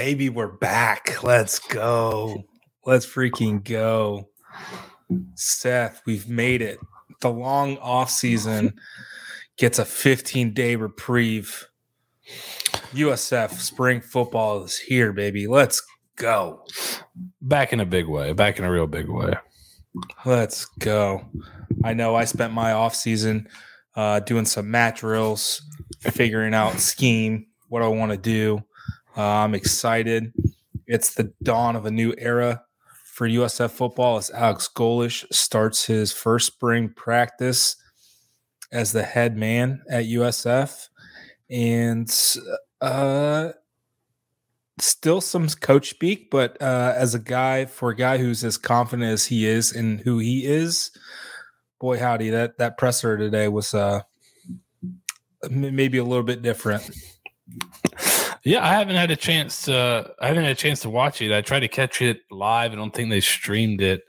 [0.00, 1.22] baby, we're back.
[1.22, 2.44] Let's go.
[2.86, 4.30] Let's freaking go.
[5.34, 6.78] Seth, we've made it.
[7.20, 8.80] The long off season
[9.58, 11.66] gets a 15 day reprieve.
[12.94, 15.46] USF spring football is here, baby.
[15.46, 15.82] Let's
[16.16, 16.64] go.
[17.42, 18.32] Back in a big way.
[18.32, 19.34] Back in a real big way.
[20.24, 21.26] Let's go.
[21.84, 23.50] I know I spent my off season
[23.96, 25.60] uh, doing some mat drills,
[26.00, 28.64] figuring out scheme, what I want to do.
[29.16, 30.32] Uh, I'm excited.
[30.86, 32.62] It's the dawn of a new era
[33.04, 37.76] for USF football as Alex Golesh starts his first spring practice
[38.72, 40.88] as the head man at USF.
[41.50, 42.10] And
[42.80, 43.50] uh,
[44.78, 49.10] still some coach speak, but uh, as a guy, for a guy who's as confident
[49.10, 50.92] as he is in who he is,
[51.80, 54.00] boy, howdy, that, that presser today was uh,
[55.50, 56.88] maybe a little bit different.
[58.42, 60.14] Yeah, I haven't had a chance to.
[60.20, 61.32] I haven't had a chance to watch it.
[61.32, 62.72] I tried to catch it live.
[62.72, 64.02] I don't think they streamed it,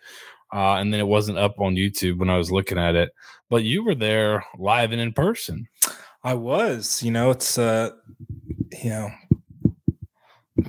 [0.54, 3.12] uh, and then it wasn't up on YouTube when I was looking at it.
[3.50, 5.68] But you were there live and in person.
[6.24, 7.04] I was.
[7.04, 7.90] You know, it's uh,
[8.82, 9.10] you know,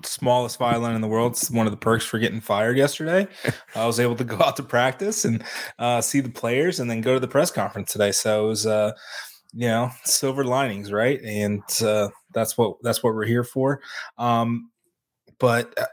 [0.02, 1.32] smallest violin in the world.
[1.32, 3.28] It's one of the perks for getting fired yesterday.
[3.76, 5.44] I was able to go out to practice and
[5.78, 8.10] uh, see the players, and then go to the press conference today.
[8.10, 8.66] So it was.
[8.66, 8.92] Uh,
[9.54, 11.20] you know silver linings right?
[11.22, 13.80] And uh, that's what that's what we're here for.
[14.18, 14.70] Um
[15.38, 15.86] but uh,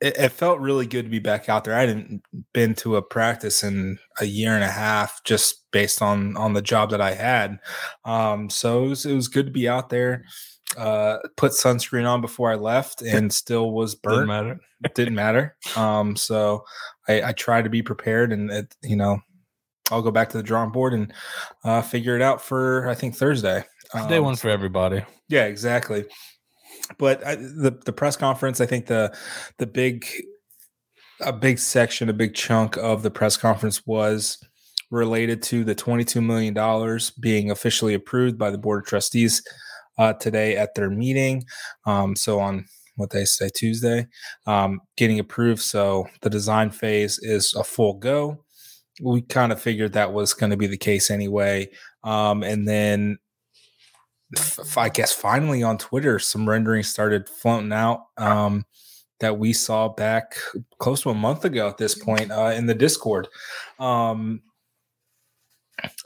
[0.00, 1.74] it, it, felt really good to be back out there.
[1.74, 6.36] I hadn't been to a practice in a year and a half just based on
[6.36, 7.58] on the job that i had.
[8.04, 10.24] Um so it was, it was good to be out there
[10.78, 14.14] uh put sunscreen on before i left and still was burnt.
[14.14, 14.60] didn't matter.
[14.94, 15.56] Didn't matter.
[15.76, 16.64] Um so
[17.08, 19.20] i i tried to be prepared and it you know
[19.92, 21.12] I'll go back to the drawing board and
[21.64, 23.64] uh, figure it out for I think Thursday.
[23.94, 25.04] Um, Day one for everybody.
[25.28, 26.06] Yeah, exactly.
[26.98, 29.16] But I, the the press conference, I think the
[29.58, 30.06] the big
[31.20, 34.38] a big section, a big chunk of the press conference was
[34.90, 39.42] related to the twenty two million dollars being officially approved by the board of trustees
[39.98, 41.44] uh, today at their meeting.
[41.86, 42.66] Um, so on
[42.96, 44.06] what they say Tuesday,
[44.46, 45.62] um, getting approved.
[45.62, 48.44] So the design phase is a full go
[49.00, 51.68] we kind of figured that was going to be the case anyway.
[52.04, 53.18] Um, and then
[54.36, 58.64] f- I guess finally on Twitter, some rendering started floating out um,
[59.20, 60.36] that we saw back
[60.78, 63.28] close to a month ago at this point uh, in the Discord.
[63.78, 64.42] Um,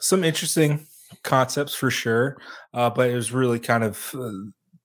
[0.01, 0.87] some interesting
[1.23, 2.37] concepts for sure,
[2.73, 4.15] uh, but it was really kind of.
[4.15, 4.31] Uh,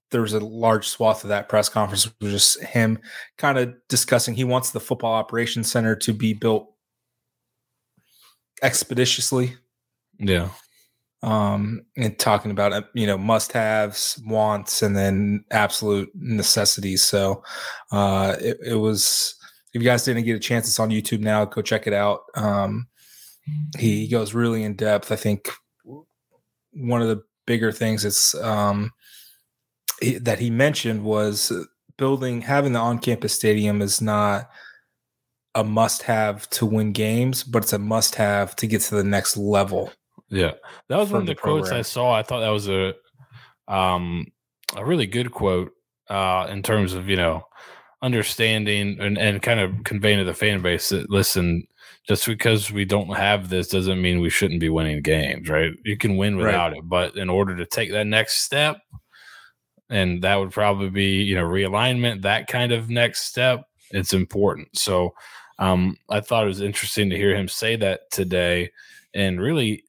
[0.10, 3.00] there was a large swath of that press conference was just him
[3.38, 6.71] kind of discussing he wants the football operations center to be built
[8.62, 9.56] expeditiously.
[10.18, 10.50] Yeah.
[11.24, 17.04] Um, and talking about uh, you know must haves, wants, and then absolute necessities.
[17.04, 17.44] So,
[17.92, 19.36] uh, it, it was.
[19.74, 21.46] If you guys didn't get a chance, it's on YouTube now.
[21.46, 22.24] Go check it out.
[22.36, 22.88] Um,
[23.78, 25.12] he, he goes really in depth.
[25.14, 25.50] I think
[26.74, 28.92] one of the bigger things it's um,
[30.20, 31.54] that he mentioned was
[31.98, 34.50] building having the on-campus stadium is not
[35.56, 39.04] a must have to win games, but it's a must have to get to the
[39.04, 39.92] next level.
[40.30, 40.54] Yeah.
[40.88, 42.14] That was one of the, the quotes I saw.
[42.14, 42.94] I thought that was a
[43.68, 44.28] um
[44.76, 45.72] a really good quote
[46.10, 47.46] uh in terms of, you know,
[48.02, 51.68] understanding and, and kind of conveying to the fan base that listen,
[52.08, 55.72] just because we don't have this doesn't mean we shouldn't be winning games, right?
[55.84, 56.78] You can win without right.
[56.78, 58.78] it, but in order to take that next step,
[59.90, 64.70] and that would probably be, you know, realignment, that kind of next step, it's important.
[64.74, 65.14] So
[65.62, 68.72] um, I thought it was interesting to hear him say that today.
[69.14, 69.84] And really,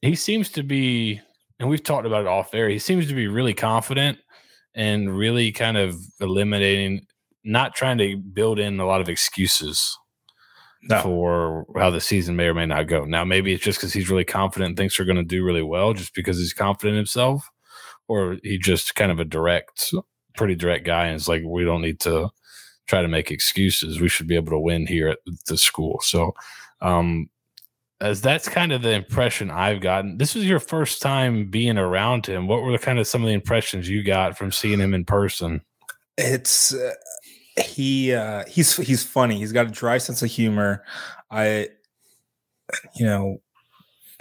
[0.00, 1.20] he seems to be,
[1.58, 4.18] and we've talked about it off air, he seems to be really confident
[4.74, 7.06] and really kind of eliminating,
[7.42, 9.98] not trying to build in a lot of excuses
[10.84, 11.00] no.
[11.02, 13.04] for how the season may or may not go.
[13.04, 15.62] Now, maybe it's just because he's really confident and thinks they're going to do really
[15.62, 17.50] well just because he's confident in himself,
[18.06, 19.92] or he just kind of a direct,
[20.36, 22.30] pretty direct guy and it's like, we don't need to
[22.86, 24.00] try to make excuses.
[24.00, 26.00] We should be able to win here at the school.
[26.02, 26.34] So,
[26.80, 27.28] um,
[28.00, 30.18] as that's kind of the impression I've gotten.
[30.18, 32.46] This was your first time being around him.
[32.46, 35.04] What were the kind of some of the impressions you got from seeing him in
[35.04, 35.62] person?
[36.18, 36.92] It's uh,
[37.56, 39.38] he uh, he's he's funny.
[39.38, 40.84] He's got a dry sense of humor.
[41.30, 41.68] I,
[42.94, 43.40] you know,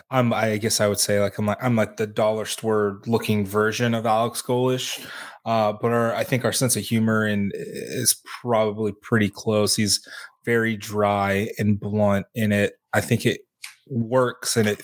[0.09, 3.45] I'm I guess I would say like I'm like I'm like the dollar store looking
[3.45, 5.03] version of Alex Golesh.
[5.45, 9.75] Uh, but our I think our sense of humor and is probably pretty close.
[9.75, 10.05] He's
[10.45, 12.73] very dry and blunt in it.
[12.93, 13.41] I think it
[13.87, 14.81] works and it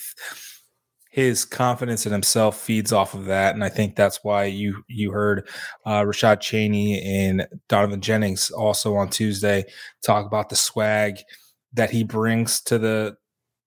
[1.11, 5.11] his confidence in himself feeds off of that, and I think that's why you you
[5.11, 5.47] heard
[5.85, 9.65] uh, Rashad Cheney and Donovan Jennings also on Tuesday
[10.03, 11.19] talk about the swag
[11.73, 13.17] that he brings to the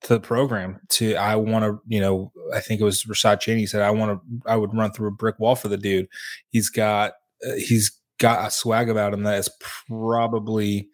[0.04, 0.80] to the program.
[0.90, 4.20] To I want to, you know, I think it was Rashad Cheney said I want
[4.20, 6.08] to, I would run through a brick wall for the dude.
[6.50, 7.12] He's got
[7.46, 9.50] uh, he's got a swag about him that is
[9.88, 10.88] probably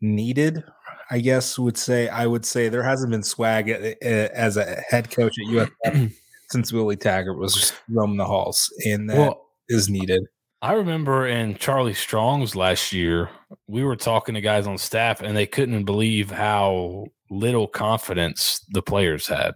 [0.00, 0.64] needed
[1.12, 5.34] I guess would say I would say there hasn't been swag as a head coach
[5.38, 6.12] at USF
[6.48, 10.24] since Willie Taggart was roaming the halls, and that well, is needed.
[10.62, 13.28] I remember in Charlie Strong's last year,
[13.66, 18.82] we were talking to guys on staff, and they couldn't believe how little confidence the
[18.82, 19.54] players had.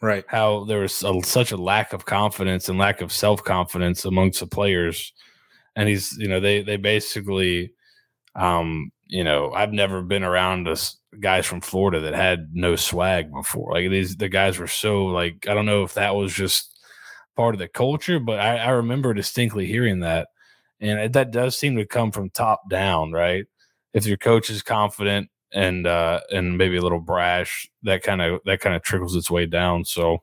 [0.00, 0.24] Right.
[0.28, 4.40] How there was a, such a lack of confidence and lack of self confidence amongst
[4.40, 5.12] the players,
[5.76, 7.72] and he's you know they they basically
[8.34, 13.30] um you know, I've never been around us guys from Florida that had no swag
[13.30, 13.72] before.
[13.72, 16.80] Like these, the guys were so like I don't know if that was just
[17.36, 20.28] part of the culture, but I, I remember distinctly hearing that,
[20.80, 23.44] and that does seem to come from top down, right?
[23.92, 28.40] If your coach is confident and uh and maybe a little brash, that kind of
[28.44, 29.84] that kind of trickles its way down.
[29.84, 30.22] So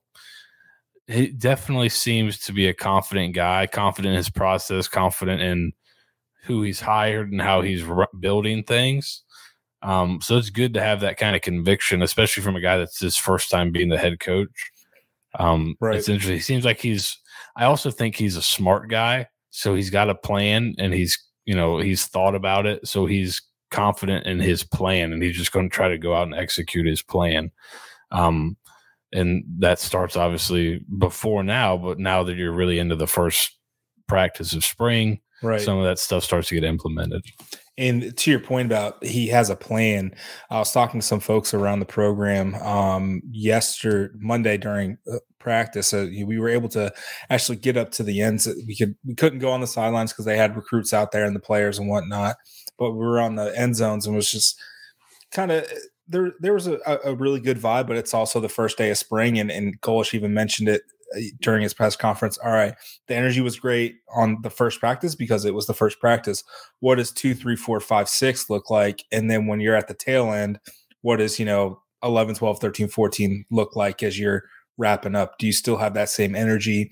[1.07, 5.73] he definitely seems to be a confident guy, confident in his process, confident in
[6.43, 7.83] who he's hired and how he's
[8.19, 9.23] building things.
[9.81, 12.99] Um, so it's good to have that kind of conviction, especially from a guy that's
[12.99, 14.71] his first time being the head coach.
[15.37, 15.95] Um, right.
[15.95, 16.35] It's interesting.
[16.35, 17.17] He seems like he's.
[17.55, 21.55] I also think he's a smart guy, so he's got a plan and he's you
[21.55, 23.41] know he's thought about it, so he's
[23.71, 26.85] confident in his plan and he's just going to try to go out and execute
[26.85, 27.51] his plan.
[28.11, 28.57] Um,
[29.11, 33.57] and that starts obviously before now, but now that you're really into the first
[34.07, 35.61] practice of spring, right.
[35.61, 37.23] some of that stuff starts to get implemented.
[37.77, 40.13] And to your point about he has a plan
[40.49, 45.93] i was talking to some folks around the program um yesterday monday during uh, practice
[45.93, 46.93] uh, we were able to
[47.29, 48.47] actually get up to the ends.
[48.67, 51.35] We could we couldn't go on the sidelines because they had recruits out there and
[51.35, 52.35] the players and whatnot
[52.79, 54.59] but we were on the end zones and was just
[55.31, 55.67] kind of
[56.07, 58.97] there there was a, a really good vibe but it's also the first day of
[58.97, 60.81] spring and and Golesh even mentioned it
[61.15, 62.37] uh, during his press conference.
[62.37, 62.75] All right,
[63.07, 66.43] the energy was great on the first practice because it was the first practice.
[66.81, 69.03] What does two, three, four, five, six look like?
[69.11, 70.59] And then when you're at the tail end,
[71.01, 74.43] what does, you know, 11, 12, 13, 14 look like as you're
[74.77, 75.37] wrapping up?
[75.39, 76.91] Do you still have that same energy?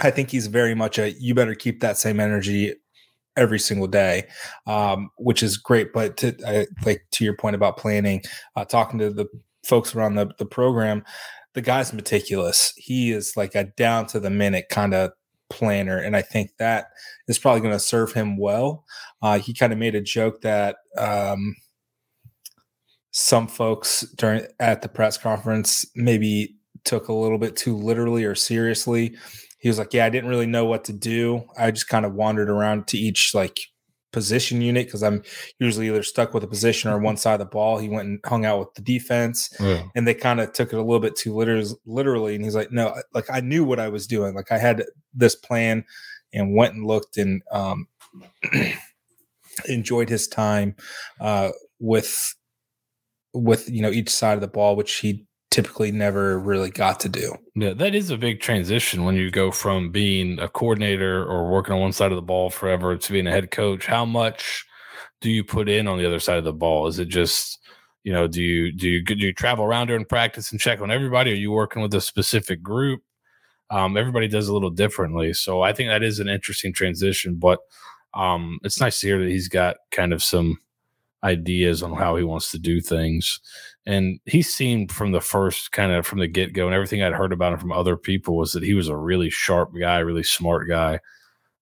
[0.00, 2.74] I think he's very much a you better keep that same energy
[3.36, 4.26] every single day,
[4.66, 5.92] um, which is great.
[5.92, 8.22] But to like to your point about planning,
[8.56, 9.26] uh, talking to the
[9.64, 11.04] folks around the, the program,
[11.54, 12.72] the guy's meticulous.
[12.76, 15.12] He is like a down to the minute kind of
[15.50, 16.88] planner, and I think that
[17.28, 18.84] is probably going to serve him well.
[19.22, 21.54] Uh, he kind of made a joke that um,
[23.10, 26.54] some folks during at the press conference maybe
[26.84, 29.16] took a little bit too literally or seriously.
[29.66, 31.42] He was like, "Yeah, I didn't really know what to do.
[31.58, 33.58] I just kind of wandered around to each like
[34.12, 35.24] position unit because I'm
[35.58, 37.78] usually either stuck with a position or one side of the ball.
[37.78, 39.82] He went and hung out with the defense, yeah.
[39.96, 41.34] and they kind of took it a little bit too
[41.84, 42.36] literally.
[42.36, 44.36] And he's like, "No, like I knew what I was doing.
[44.36, 45.84] Like I had this plan,
[46.32, 47.88] and went and looked and um,
[49.68, 50.76] enjoyed his time
[51.20, 52.36] uh, with
[53.32, 57.08] with you know each side of the ball, which he typically never really got to
[57.08, 57.34] do.
[57.54, 61.72] Yeah, that is a big transition when you go from being a coordinator or working
[61.72, 63.86] on one side of the ball forever to being a head coach.
[63.86, 64.66] How much
[65.22, 66.88] do you put in on the other side of the ball?
[66.88, 67.58] Is it just
[68.04, 70.90] you know, do you do you do you travel around during practice and check on
[70.90, 71.32] everybody?
[71.32, 73.00] Are you working with a specific group?
[73.70, 77.36] Um, everybody does a little differently, so I think that is an interesting transition.
[77.36, 77.60] But
[78.12, 80.58] um, it's nice to hear that he's got kind of some
[81.24, 83.40] ideas on how he wants to do things.
[83.86, 87.12] And he seemed from the first kind of from the get go, and everything I'd
[87.12, 90.24] heard about him from other people was that he was a really sharp guy, really
[90.24, 90.98] smart guy.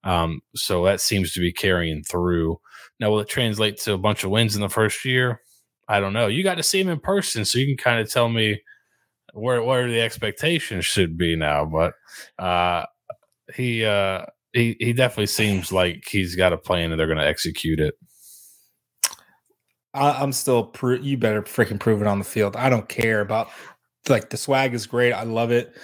[0.05, 2.61] Um, so that seems to be carrying through.
[3.01, 5.41] Now, will it translate to a bunch of wins in the first year?
[5.89, 6.29] I don't know.
[6.29, 8.63] You got to see him in person, so you can kind of tell me
[9.35, 11.65] where where the expectations should be now.
[11.67, 11.95] But
[12.39, 12.87] uh,
[13.55, 17.27] he uh, he he definitely seems like he's got a plan and they're going to
[17.27, 17.95] execute it.
[19.95, 20.65] I, am still.
[20.65, 22.57] Pro- you better freaking prove it on the field.
[22.57, 23.49] I don't care about
[24.09, 25.13] like the swag is great.
[25.13, 25.75] I love it.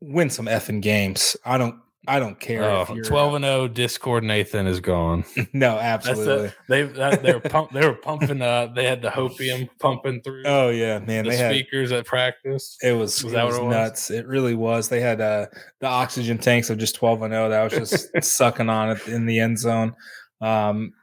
[0.00, 1.36] Win some effing games.
[1.44, 1.76] I don't.
[2.06, 2.64] I don't care.
[2.64, 5.26] Oh, 12 and 0 Discord Nathan is gone.
[5.52, 6.50] no, absolutely.
[6.66, 10.42] they they were pump, they were pumping uh they had the hopium pumping through.
[10.46, 11.24] Oh yeah, man.
[11.24, 12.78] The they speakers had, at practice.
[12.82, 14.08] It was, was, it was it nuts.
[14.08, 14.18] Was?
[14.18, 14.88] It really was.
[14.88, 15.46] They had uh
[15.80, 19.26] the oxygen tanks of just 12 and 0 that was just sucking on it in
[19.26, 19.94] the end zone.
[20.40, 20.94] Um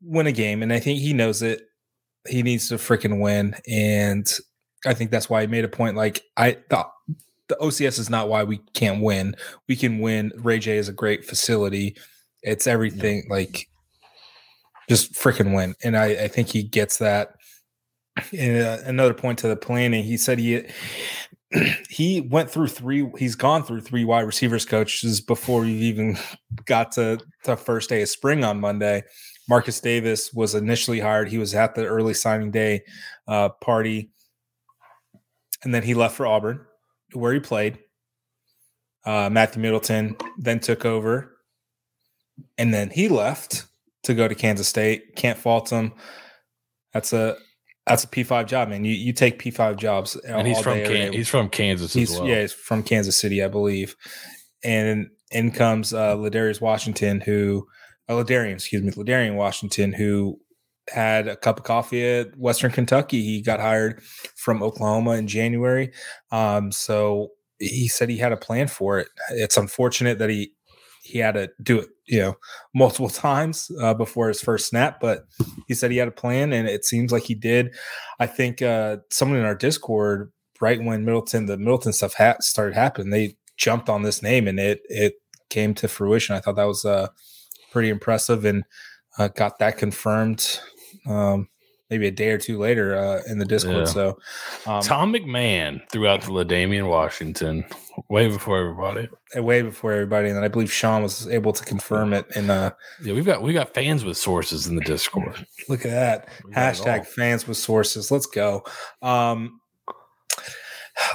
[0.00, 1.62] win a game, and I think he knows it.
[2.28, 4.30] He needs to freaking win, and
[4.84, 5.96] I think that's why he made a point.
[5.96, 6.86] Like I the,
[7.48, 9.36] the OCS is not why we can't win.
[9.68, 10.32] We can win.
[10.36, 11.96] Ray J is a great facility.
[12.42, 13.24] It's everything.
[13.28, 13.34] Yeah.
[13.34, 13.68] Like
[14.88, 15.74] just freaking win.
[15.82, 17.34] And I, I think he gets that.
[18.36, 20.64] And uh, another point to the planning, he said he
[21.90, 23.10] he went through three.
[23.18, 26.18] He's gone through three wide receivers coaches before we even
[26.64, 29.02] got to the first day of spring on Monday.
[29.48, 31.28] Marcus Davis was initially hired.
[31.28, 32.82] He was at the early signing day
[33.28, 34.10] uh, party,
[35.62, 36.60] and then he left for Auburn,
[37.12, 37.78] where he played.
[39.04, 41.36] Uh, Matthew Middleton then took over,
[42.58, 43.66] and then he left
[44.02, 45.14] to go to Kansas State.
[45.14, 45.92] Can't fault him.
[46.92, 47.36] That's a
[47.86, 48.84] that's a P five job, man.
[48.84, 52.26] You you take P five jobs, and he's from Can- he's from Kansas he's, well.
[52.26, 53.94] Yeah, he's from Kansas City, I believe.
[54.64, 57.68] And in comes uh, Ladarius Washington, who
[58.08, 60.40] uh, Ladarian, excuse me, Ladarian Washington, who
[60.88, 63.22] had a cup of coffee at Western Kentucky.
[63.22, 64.02] He got hired
[64.36, 65.92] from Oklahoma in January.
[66.30, 69.08] Um, so he said he had a plan for it.
[69.30, 70.52] It's unfortunate that he
[71.02, 72.34] he had to do it, you know,
[72.74, 75.00] multiple times uh, before his first snap.
[75.00, 75.26] But
[75.68, 77.74] he said he had a plan, and it seems like he did.
[78.18, 82.74] I think uh, someone in our Discord, right when Middleton, the Middleton stuff ha- started
[82.74, 85.14] happening, they jumped on this name, and it it
[85.48, 86.34] came to fruition.
[86.34, 87.08] I thought that was uh,
[87.76, 88.64] pretty impressive, and
[89.18, 90.60] uh, got that confirmed.
[91.06, 91.46] Um,
[91.90, 93.76] maybe a day or two later uh, in the Discord.
[93.76, 93.84] Yeah.
[93.84, 94.18] So,
[94.66, 97.66] um, Tom McMahon threw out the Ladamian Washington
[98.08, 99.10] way before everybody.
[99.34, 102.24] Way before everybody, and I believe Sean was able to confirm it.
[102.34, 102.70] And uh,
[103.02, 105.46] yeah, we've got we got fans with sources in the Discord.
[105.68, 108.10] Look at that hashtag fans with sources.
[108.10, 108.64] Let's go.
[109.02, 109.60] Um,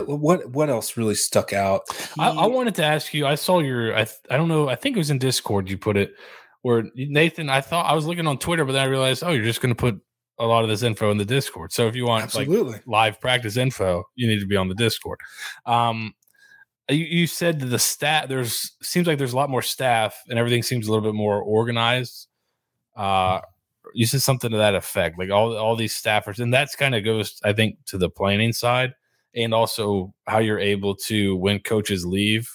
[0.05, 1.81] what what else really stuck out?
[2.13, 3.25] He, I, I, wanted to ask you.
[3.25, 3.97] I saw your.
[3.97, 4.69] I I don't know.
[4.69, 5.71] I think it was in Discord.
[5.71, 6.13] You put it
[6.61, 7.49] where Nathan.
[7.49, 9.73] I thought I was looking on Twitter, but then I realized, oh, you're just going
[9.73, 9.99] to put
[10.39, 11.71] a lot of this info in the Discord.
[11.71, 12.73] So if you want Absolutely.
[12.73, 15.19] like live practice info, you need to be on the Discord.
[15.65, 16.13] Um,
[16.89, 20.63] you, you said the staff there's seems like there's a lot more staff and everything
[20.63, 22.27] seems a little bit more organized.
[22.95, 23.39] Uh,
[23.93, 27.03] you said something to that effect, like all all these staffers, and that's kind of
[27.03, 28.93] goes, I think, to the planning side,
[29.35, 32.49] and also how you're able to when coaches leave,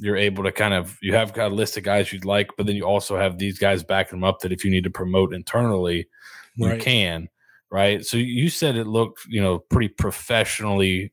[0.00, 2.66] you're able to kind of you have got a list of guys you'd like, but
[2.66, 5.34] then you also have these guys backing them up that if you need to promote
[5.34, 6.08] internally,
[6.56, 7.28] you can,
[7.70, 8.04] right?
[8.04, 11.12] So you said it looked, you know, pretty professionally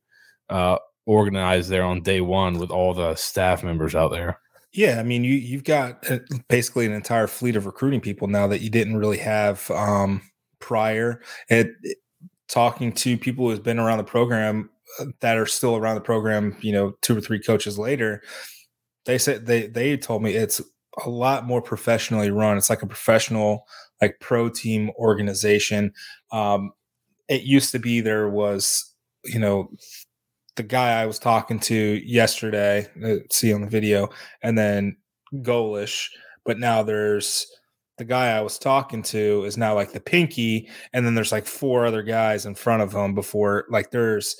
[0.49, 4.39] uh, organized there on day one with all the staff members out there.
[4.73, 8.47] Yeah, I mean, you you've got uh, basically an entire fleet of recruiting people now
[8.47, 10.21] that you didn't really have um,
[10.59, 11.21] prior.
[11.49, 11.97] It, it,
[12.47, 16.55] talking to people who's been around the program uh, that are still around the program,
[16.61, 18.21] you know, two or three coaches later,
[19.07, 20.61] they said they they told me it's
[21.05, 22.57] a lot more professionally run.
[22.57, 23.65] It's like a professional
[24.01, 25.93] like pro team organization.
[26.31, 26.71] Um,
[27.27, 29.71] it used to be there was, you know,
[30.55, 34.09] the guy I was talking to yesterday, uh, see on the video,
[34.41, 34.97] and then
[35.35, 36.09] Golesh,
[36.45, 37.47] but now there's
[37.97, 41.45] the guy I was talking to is now like the pinky, and then there's like
[41.45, 44.35] four other guys in front of him before like there's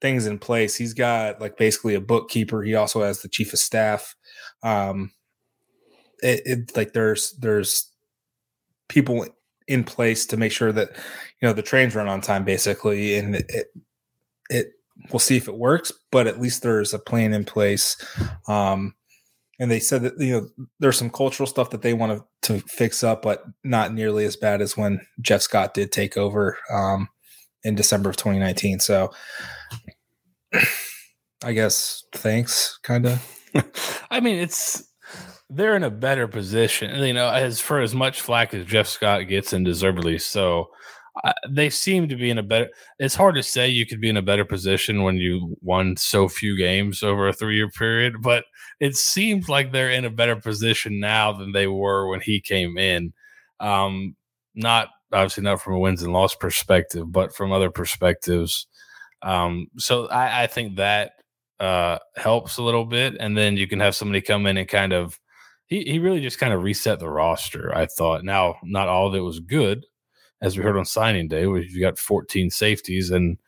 [0.00, 0.76] things in place.
[0.76, 2.62] He's got like basically a bookkeeper.
[2.62, 4.14] He also has the chief of staff.
[4.62, 5.12] Um,
[6.22, 7.90] it, it like there's there's
[8.88, 9.26] people
[9.70, 10.90] in place to make sure that
[11.40, 13.66] you know the trains run on time basically and it, it,
[14.50, 14.66] it
[15.10, 17.96] we'll see if it works but at least there's a plan in place
[18.48, 18.94] um
[19.60, 22.60] and they said that you know there's some cultural stuff that they want to, to
[22.66, 27.08] fix up but not nearly as bad as when jeff scott did take over um
[27.62, 29.10] in december of 2019 so
[31.44, 33.40] i guess thanks kind of
[34.10, 34.90] i mean it's
[35.50, 37.02] they're in a better position.
[37.02, 40.68] You know, as for as much flack as Jeff Scott gets, and deservedly so,
[41.24, 42.70] uh, they seem to be in a better.
[42.98, 46.28] It's hard to say you could be in a better position when you won so
[46.28, 48.44] few games over a three-year period, but
[48.78, 52.78] it seems like they're in a better position now than they were when he came
[52.78, 53.12] in.
[53.58, 54.16] Um,
[54.54, 58.66] not obviously not from a wins and loss perspective, but from other perspectives.
[59.22, 61.12] Um, so I, I think that
[61.58, 64.92] uh, helps a little bit, and then you can have somebody come in and kind
[64.92, 65.18] of
[65.66, 67.74] he he really just kind of reset the roster.
[67.74, 68.24] I thought.
[68.24, 69.84] Now, not all of it was good,
[70.40, 71.46] as we heard on signing day.
[71.46, 73.38] Where you got 14 safeties and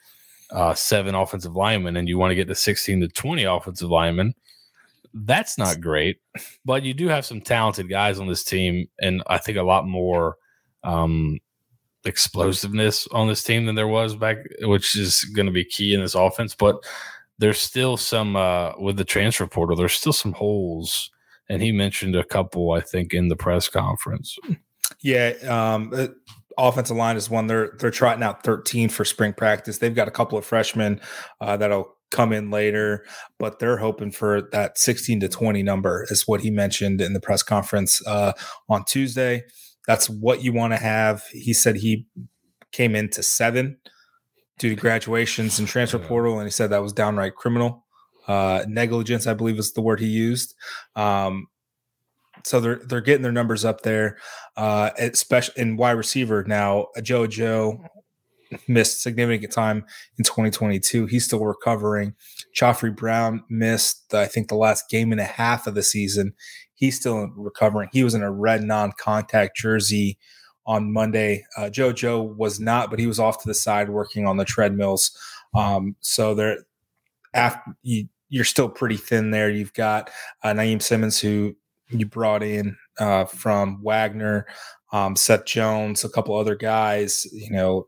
[0.50, 4.34] uh, seven offensive linemen, and you want to get to 16 to 20 offensive linemen.
[5.14, 6.18] That's not great,
[6.64, 9.86] but you do have some talented guys on this team, and I think a lot
[9.86, 10.36] more
[10.84, 11.38] um,
[12.04, 16.00] explosiveness on this team than there was back, which is going to be key in
[16.00, 16.54] this offense.
[16.54, 16.84] But
[17.38, 19.76] there's still some uh, with the transfer portal.
[19.76, 21.10] There's still some holes
[21.48, 24.38] and he mentioned a couple, I think, in the press conference.
[25.02, 26.08] Yeah, um, uh,
[26.56, 29.78] offensive line is one they're they're trotting out 13 for spring practice.
[29.78, 31.00] They've got a couple of freshmen
[31.40, 33.04] uh, that'll come in later,
[33.38, 37.20] but they're hoping for that 16 to 20 number is what he mentioned in the
[37.20, 38.32] press conference uh,
[38.68, 39.42] on Tuesday.
[39.86, 41.24] That's what you want to have.
[41.32, 42.06] He said he
[42.70, 43.78] came into seven
[44.58, 47.84] due to graduations and transfer portal, and he said that was downright criminal.
[48.28, 50.54] Uh, negligence, I believe, is the word he used.
[50.94, 51.48] Um,
[52.44, 54.18] so they're they're getting their numbers up there,
[54.56, 56.86] uh, especially in wide receiver now.
[56.98, 57.88] JoJo
[58.68, 59.84] missed significant time
[60.18, 61.06] in 2022.
[61.06, 62.14] He's still recovering.
[62.58, 66.34] Khafre Brown missed, I think, the last game and a half of the season.
[66.82, 67.90] He's still recovering.
[67.92, 70.18] He was in a red non-contact jersey
[70.66, 71.44] on Monday.
[71.56, 75.16] Uh, JoJo was not, but he was off to the side working on the treadmills.
[75.54, 76.58] Um, so they're
[77.34, 79.48] after you, you're still pretty thin there.
[79.48, 80.10] You've got
[80.42, 81.54] uh, Naeem Simmons, who
[81.90, 84.48] you brought in uh, from Wagner,
[84.92, 87.28] um, Seth Jones, a couple other guys.
[87.32, 87.86] You know,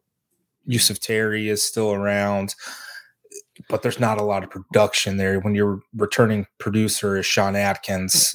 [0.66, 2.54] Yusuf Terry is still around,
[3.68, 5.40] but there's not a lot of production there.
[5.40, 8.32] When your returning producer is Sean Atkins,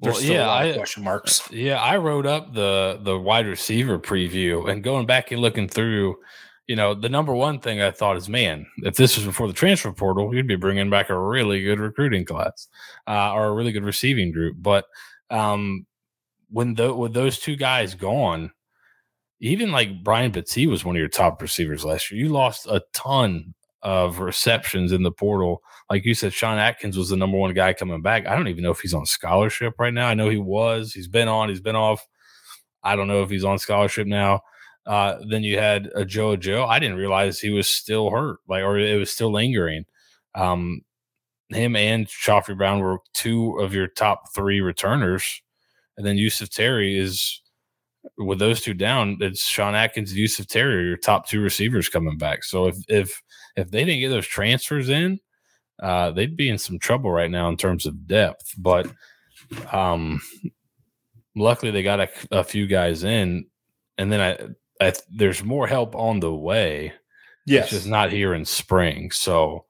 [0.00, 1.50] there's well, yeah, I, question marks.
[1.50, 6.16] Yeah, I wrote up the the wide receiver preview and going back and looking through.
[6.66, 9.52] You know, the number one thing I thought is, man, if this was before the
[9.52, 12.68] transfer portal, you'd be bringing back a really good recruiting class
[13.06, 14.56] uh, or a really good receiving group.
[14.58, 14.86] But
[15.28, 15.84] um,
[16.48, 18.50] when the, with those two guys gone,
[19.40, 22.18] even like Brian Battie was one of your top receivers last year.
[22.24, 23.52] You lost a ton
[23.84, 25.62] of receptions in the portal.
[25.90, 28.26] Like you said, Sean Atkins was the number one guy coming back.
[28.26, 30.08] I don't even know if he's on scholarship right now.
[30.08, 30.92] I know he was.
[30.92, 31.50] He's been on.
[31.50, 32.06] He's been off.
[32.82, 34.40] I don't know if he's on scholarship now.
[34.86, 36.66] Uh, then you had a JoJo.
[36.66, 39.84] I didn't realize he was still hurt, like or it was still lingering.
[40.34, 40.80] Um,
[41.50, 45.42] him and Khafre Brown were two of your top three returners,
[45.96, 47.40] and then Yusuf Terry is
[48.18, 52.44] with those two down, it's Sean Atkins Yusuf Terry, your top two receivers coming back.
[52.44, 53.22] So if if
[53.56, 55.20] if they didn't get those transfers in,
[55.82, 58.54] uh, they'd be in some trouble right now in terms of depth.
[58.58, 58.90] But
[59.72, 60.20] um,
[61.34, 63.46] luckily they got a, a few guys in,
[63.98, 66.92] and then I, I there's more help on the way.
[67.46, 69.10] Yes, it's just not here in spring.
[69.10, 69.64] So.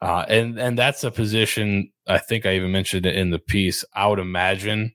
[0.00, 3.84] Uh, and and that's a position I think I even mentioned it in the piece.
[3.92, 4.92] I would imagine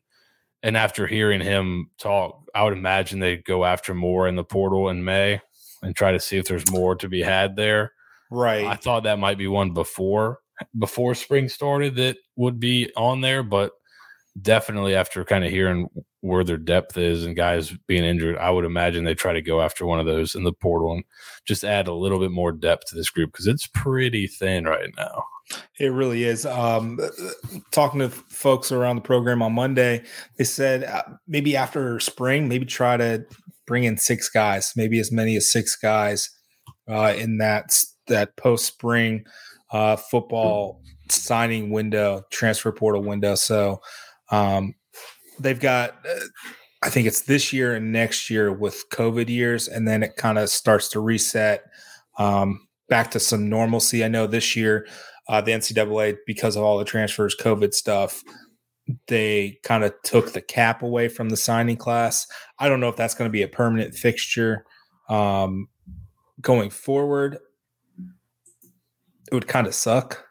[0.63, 4.87] and after hearing him talk, I would imagine they'd go after more in the portal
[4.87, 5.41] in May
[5.81, 7.91] and try to see if there's more to be had there.
[8.33, 8.65] Right.
[8.65, 10.39] I thought that might be one before
[10.77, 13.71] before spring started that would be on there, but
[14.41, 15.87] definitely after kind of hearing
[16.21, 19.61] where their depth is and guys being injured, I would imagine they try to go
[19.61, 21.03] after one of those in the portal and
[21.45, 24.89] just add a little bit more depth to this group because it's pretty thin right
[24.97, 25.25] now.
[25.79, 26.45] It really is.
[26.45, 26.99] Um,
[27.71, 30.03] talking to folks around the program on Monday,
[30.37, 33.25] they said uh, maybe after spring, maybe try to
[33.67, 36.29] bring in six guys, maybe as many as six guys
[36.89, 37.71] uh, in that
[38.07, 39.25] that post spring
[39.71, 43.35] uh, football signing window, transfer portal window.
[43.35, 43.81] So
[44.31, 44.75] um,
[45.39, 45.95] they've got.
[46.07, 46.19] Uh,
[46.83, 50.37] I think it's this year and next year with COVID years, and then it kind
[50.37, 51.63] of starts to reset
[52.17, 54.03] um, back to some normalcy.
[54.03, 54.85] I know this year
[55.27, 58.23] uh, the NCAA because of all the transfers, COVID stuff.
[59.07, 62.27] They kind of took the cap away from the signing class.
[62.59, 64.65] I don't know if that's going to be a permanent fixture
[65.07, 65.69] um,
[66.41, 67.37] going forward.
[69.33, 70.23] It would kind of suck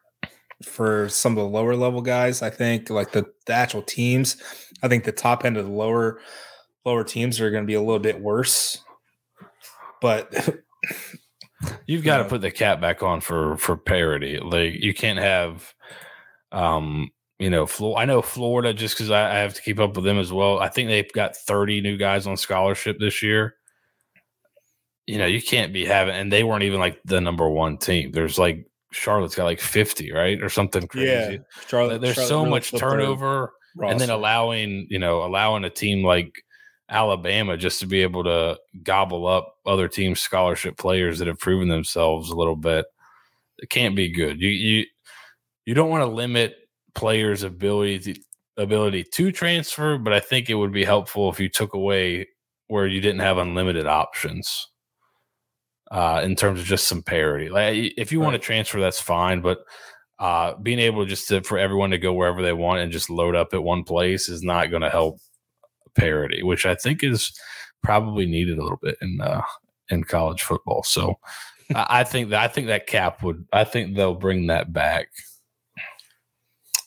[0.62, 2.40] for some of the lower level guys.
[2.40, 4.36] I think like the, the actual teams.
[4.80, 6.20] I think the top end of the lower
[6.84, 8.78] lower teams are going to be a little bit worse.
[10.00, 10.32] But
[11.86, 14.38] You've got to put the cap back on for for parity.
[14.38, 15.74] Like you can't have,
[16.50, 19.96] um, you know, Flo- I know Florida just because I, I, have to keep up
[19.96, 20.58] with them as well.
[20.58, 23.56] I think they've got thirty new guys on scholarship this year.
[25.06, 28.12] You know, you can't be having, and they weren't even like the number one team.
[28.12, 31.06] There's like Charlotte's got like fifty, right, or something crazy.
[31.06, 32.00] Yeah, Charlotte.
[32.00, 36.44] There's Charlotte so really much turnover, and then allowing you know allowing a team like
[36.88, 41.68] Alabama just to be able to gobble up other teams' scholarship players that have proven
[41.68, 42.86] themselves a little bit.
[43.58, 44.40] It can't be good.
[44.40, 44.84] You you
[45.64, 46.56] you don't want to limit
[46.94, 48.20] players' ability to,
[48.56, 52.28] ability to transfer, but I think it would be helpful if you took away
[52.68, 54.68] where you didn't have unlimited options.
[55.92, 58.24] Uh, in terms of just some parity, like if you right.
[58.24, 59.42] want to transfer, that's fine.
[59.42, 59.58] But
[60.18, 63.10] uh, being able to just to, for everyone to go wherever they want and just
[63.10, 65.18] load up at one place is not going to help
[65.94, 67.38] parity, which I think is
[67.82, 69.42] probably needed a little bit in uh,
[69.90, 70.82] in college football.
[70.82, 71.18] So
[71.74, 75.08] I think that I think that cap would I think they'll bring that back.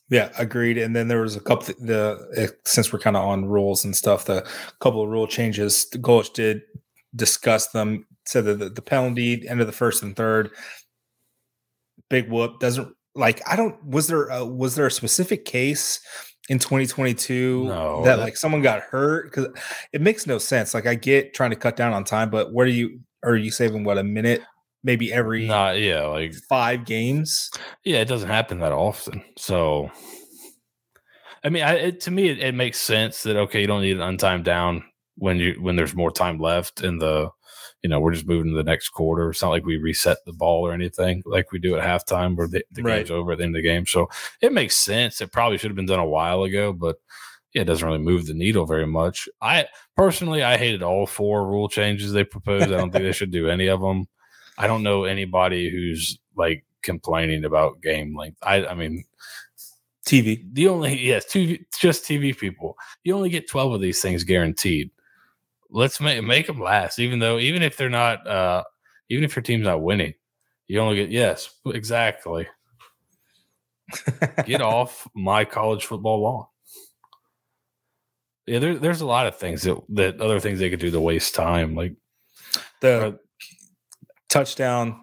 [0.10, 0.78] Yeah, agreed.
[0.78, 4.26] And then there was a couple the since we're kind of on rules and stuff,
[4.26, 4.48] the
[4.80, 5.90] couple of rule changes.
[5.90, 6.62] The Golesh did
[7.16, 8.06] discuss them.
[8.26, 10.52] Said that the, the penalty, end of the first and third,
[12.10, 13.42] big whoop doesn't like.
[13.48, 13.84] I don't.
[13.86, 16.00] Was there a, was there a specific case
[16.50, 19.26] in 2022 no, that, that like someone got hurt?
[19.26, 19.48] Because
[19.94, 20.74] it makes no sense.
[20.74, 23.00] Like I get trying to cut down on time, but where are you?
[23.24, 24.42] Are you saving what a minute?
[24.84, 27.50] Maybe every not yeah like five games.
[27.84, 29.24] Yeah, it doesn't happen that often.
[29.38, 29.92] So
[31.46, 34.00] I mean, I, it, to me, it, it, makes sense that okay, you don't need
[34.00, 34.84] an untimed down
[35.18, 37.30] when you when there's more time left in the,
[37.86, 39.30] you know, we're just moving to the next quarter.
[39.30, 42.48] It's not like we reset the ball or anything like we do at halftime where
[42.48, 42.96] the, the right.
[42.96, 43.86] game's over at the end of the game.
[43.86, 44.10] So
[44.42, 45.22] it makes sense.
[45.22, 46.96] It probably should have been done a while ago, but
[47.54, 49.30] yeah, it doesn't really move the needle very much.
[49.40, 52.64] I personally, I hated all four rule changes they proposed.
[52.64, 54.08] I don't think they should do any of them.
[54.58, 58.40] I don't know anybody who's like complaining about game length.
[58.42, 59.04] I, I mean,
[60.08, 60.44] TV.
[60.54, 62.78] The only yes, TV, just TV people.
[63.04, 64.90] You only get twelve of these things guaranteed.
[65.70, 68.64] Let's make make them last, even though even if they're not, uh
[69.10, 70.14] even if your team's not winning,
[70.68, 72.48] you only get yes, exactly.
[74.46, 76.46] get off my college football lawn.
[78.48, 81.02] Yeah, there, there's a lot of things that that other things they could do to
[81.02, 81.96] waste time, like
[82.82, 83.12] the uh,
[84.30, 85.02] touchdown,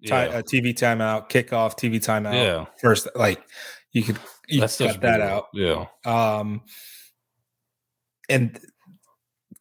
[0.00, 0.26] yeah.
[0.26, 2.34] t- uh, TV timeout, kickoff, TV timeout.
[2.34, 3.42] Yeah, first like
[3.92, 4.18] you could
[4.50, 5.46] you That's cut that out.
[5.54, 5.86] Yeah.
[6.04, 6.62] Um,
[8.28, 8.58] and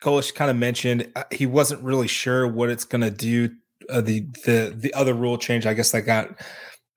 [0.01, 3.49] Golesh kind of mentioned uh, he wasn't really sure what it's going to do.
[3.89, 6.29] Uh, the the the other rule change, I guess, that got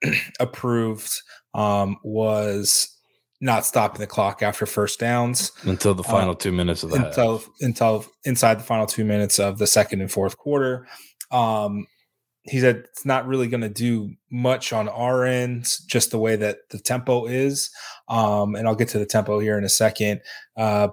[0.41, 1.11] approved
[1.55, 2.88] um, was
[3.41, 7.05] not stopping the clock after first downs until the final uh, two minutes of the
[7.05, 7.49] until half.
[7.61, 10.87] until inside the final two minutes of the second and fourth quarter.
[11.33, 11.87] Um,
[12.45, 16.37] he said it's not really going to do much on our end, just the way
[16.37, 17.71] that the tempo is.
[18.09, 20.21] Um, and I'll get to the tempo here in a second.
[20.57, 20.88] Uh,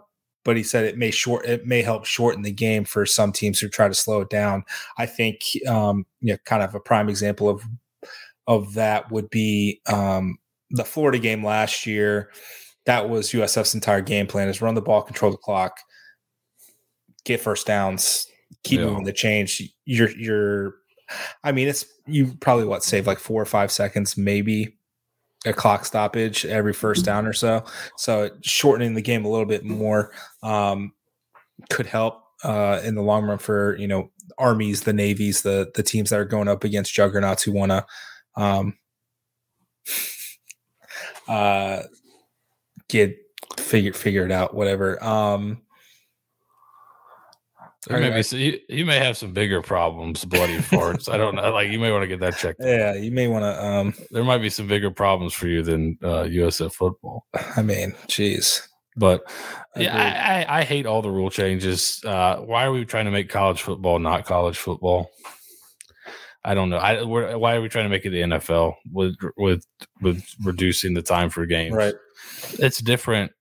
[0.49, 3.59] but he said it may short it may help shorten the game for some teams
[3.59, 4.63] who try to slow it down.
[4.97, 7.63] I think um, you know, kind of a prime example of
[8.47, 10.39] of that would be um,
[10.71, 12.31] the Florida game last year.
[12.87, 15.77] That was USF's entire game plan: is run the ball, control the clock,
[17.25, 18.25] get first downs,
[18.63, 18.87] keep yeah.
[18.87, 19.61] moving the change.
[19.85, 20.73] You're you're
[21.43, 24.78] I mean, it's you probably what save like four or five seconds, maybe
[25.45, 27.63] a clock stoppage every first down or so.
[27.97, 30.11] So shortening the game a little bit more
[30.43, 30.93] um,
[31.69, 35.83] could help uh, in the long run for you know armies, the navies, the the
[35.83, 37.85] teams that are going up against juggernauts who want to
[38.35, 38.77] um,
[41.27, 41.83] uh,
[42.87, 43.17] get
[43.57, 45.01] figure figure it out, whatever.
[45.03, 45.61] Um,
[47.89, 51.11] Maybe so you, you, may have some bigger problems, bloody farts.
[51.11, 51.51] I don't know.
[51.51, 52.61] Like you may want to get that checked.
[52.63, 53.65] Yeah, you may want to.
[53.65, 57.25] Um, there might be some bigger problems for you than uh, USF football.
[57.55, 58.67] I mean, jeez.
[58.95, 59.23] But
[59.75, 62.01] yeah, I, I, I, hate all the rule changes.
[62.03, 65.09] Uh, why are we trying to make college football not college football?
[66.43, 66.77] I don't know.
[66.77, 69.65] I why are we trying to make it the NFL with with
[70.01, 71.75] with reducing the time for games?
[71.75, 71.95] Right.
[72.53, 73.31] It's different,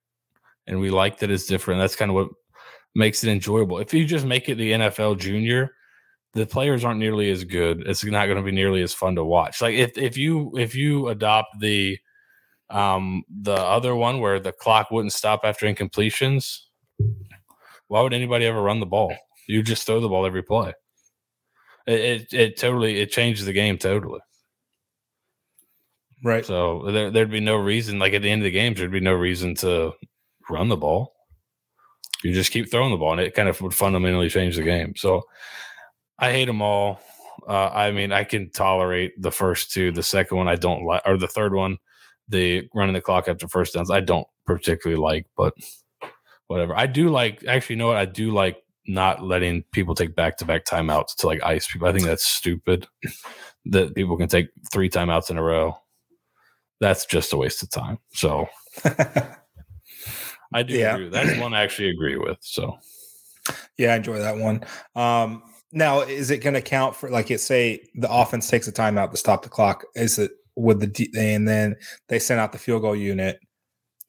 [0.67, 1.79] and we like that it's different.
[1.79, 2.29] That's kind of what
[2.95, 3.79] makes it enjoyable.
[3.79, 5.71] If you just make it the NFL junior,
[6.33, 7.87] the players aren't nearly as good.
[7.87, 9.61] It's not going to be nearly as fun to watch.
[9.61, 11.97] Like if if you if you adopt the
[12.69, 16.59] um the other one where the clock wouldn't stop after incompletions,
[17.87, 19.15] why would anybody ever run the ball?
[19.47, 20.73] You just throw the ball every play.
[21.87, 24.19] It it, it totally it changes the game totally.
[26.23, 26.45] Right.
[26.45, 28.99] So there, there'd be no reason, like at the end of the games, there'd be
[28.99, 29.93] no reason to
[30.49, 31.13] run the ball
[32.23, 34.95] you just keep throwing the ball, and it kind of would fundamentally change the game.
[34.95, 35.23] So
[36.17, 36.99] I hate them all.
[37.47, 39.91] Uh, I mean, I can tolerate the first two.
[39.91, 41.77] The second one, I don't like, or the third one,
[42.27, 45.53] the running the clock after first downs, I don't particularly like, but
[46.47, 46.75] whatever.
[46.75, 47.97] I do like, actually, you know what?
[47.97, 51.87] I do like not letting people take back to back timeouts to like ice people.
[51.87, 52.87] I think that's stupid
[53.65, 55.77] that people can take three timeouts in a row.
[56.81, 57.99] That's just a waste of time.
[58.13, 58.47] So
[60.53, 60.95] I do yeah.
[60.95, 61.09] agree.
[61.09, 62.37] That's one I actually agree with.
[62.41, 62.77] So
[63.77, 64.63] yeah, I enjoy that one.
[64.95, 68.71] Um now is it going to count for like it say the offense takes a
[68.71, 69.85] timeout to stop the clock?
[69.95, 71.75] Is it with the and then
[72.07, 73.39] they send out the field goal unit?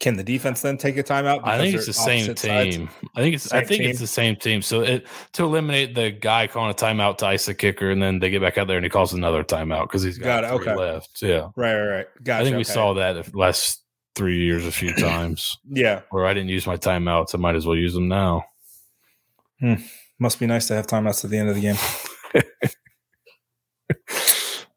[0.00, 1.42] Can the defense then take a timeout?
[1.44, 2.88] I think it's the same team.
[3.14, 3.90] I think it's same I think team?
[3.90, 4.62] it's the same team.
[4.62, 8.18] So it to eliminate the guy calling a timeout to ice the kicker, and then
[8.18, 10.54] they get back out there and he calls another timeout because he's got, got it.
[10.54, 10.74] Okay.
[10.74, 11.20] left.
[11.20, 12.06] Yeah, right, right, right.
[12.22, 12.40] Gotcha.
[12.40, 12.72] I think we okay.
[12.72, 13.82] saw that last
[14.14, 15.58] three years a few times.
[15.68, 16.02] yeah.
[16.10, 17.34] Where I didn't use my timeouts.
[17.34, 18.44] I might as well use them now.
[19.60, 19.74] Hmm.
[20.18, 21.76] Must be nice to have timeouts at the end of the game.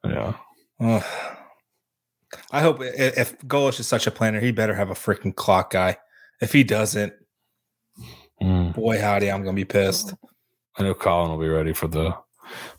[0.06, 0.34] yeah.
[0.80, 1.02] Uh,
[2.52, 5.98] I hope if Golesh is such a planner, he better have a freaking clock guy.
[6.42, 7.14] If he doesn't,
[8.42, 8.74] mm.
[8.74, 10.14] boy howdy, I'm gonna be pissed.
[10.78, 12.16] I know Colin will be ready for the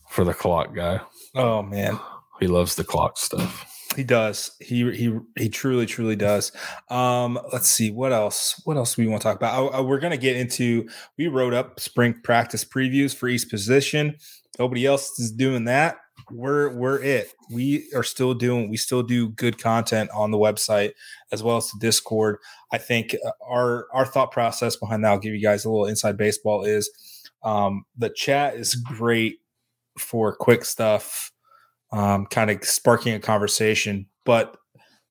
[0.09, 1.01] for the clock guy.
[1.35, 1.99] Oh man,
[2.40, 3.71] he loves the clock stuff.
[3.94, 4.52] He does.
[4.61, 6.52] He he he truly truly does.
[6.88, 8.61] Um, let's see what else.
[8.64, 9.74] What else we want to talk about?
[9.74, 10.88] I, I, we're gonna get into.
[11.16, 14.16] We wrote up spring practice previews for each position.
[14.59, 15.98] Nobody else is doing that.
[16.30, 17.33] We're we're it.
[17.50, 18.70] We are still doing.
[18.70, 20.92] We still do good content on the website
[21.33, 22.38] as well as the Discord.
[22.72, 25.11] I think uh, our our thought process behind that.
[25.11, 26.64] I'll give you guys a little inside baseball.
[26.64, 26.90] Is
[27.42, 29.40] um, the chat is great
[29.98, 31.30] for quick stuff
[31.94, 34.57] um, kind of sparking a conversation, but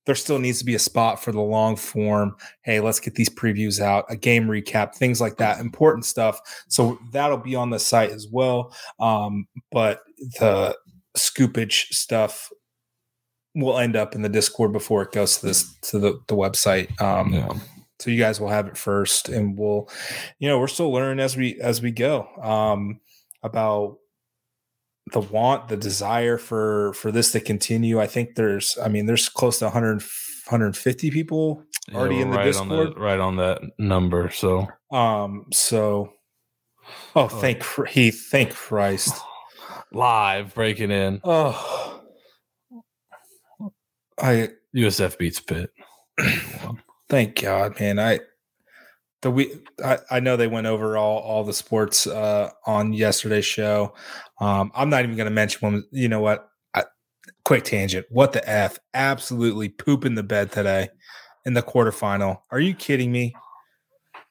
[0.05, 2.35] there still needs to be a spot for the long form.
[2.63, 6.39] Hey, let's get these previews out, a game recap, things like that, important stuff.
[6.67, 8.75] So that'll be on the site as well.
[8.99, 10.01] Um, but
[10.39, 10.77] the
[11.17, 12.51] scoopage stuff
[13.55, 16.99] will end up in the Discord before it goes to this to the, the website.
[17.01, 17.53] Um, yeah.
[17.99, 19.89] So you guys will have it first, and we'll,
[20.39, 22.99] you know, we're still learning as we as we go um,
[23.41, 23.99] about
[25.11, 27.99] the want, the desire for for this to continue.
[27.99, 31.63] I think there's, I mean, there's close to 100, 150 people
[31.93, 34.29] already yeah, in the right Discord, on the, right on that number.
[34.31, 36.13] So, um, so,
[37.15, 39.13] oh, thank he, thank Christ,
[39.91, 41.19] live breaking in.
[41.23, 42.01] Oh,
[44.19, 45.71] I USF beats Pitt.
[47.09, 47.99] thank God, man.
[47.99, 48.19] I
[49.23, 53.45] the we I, I know they went over all all the sports uh on yesterday's
[53.45, 53.95] show.
[54.39, 56.47] Um I'm not even gonna mention one you know what?
[56.75, 56.83] I,
[57.43, 58.05] quick tangent.
[58.09, 58.77] What the F?
[58.93, 60.89] Absolutely poop in the bed today
[61.45, 62.41] in the quarterfinal.
[62.51, 63.33] Are you kidding me?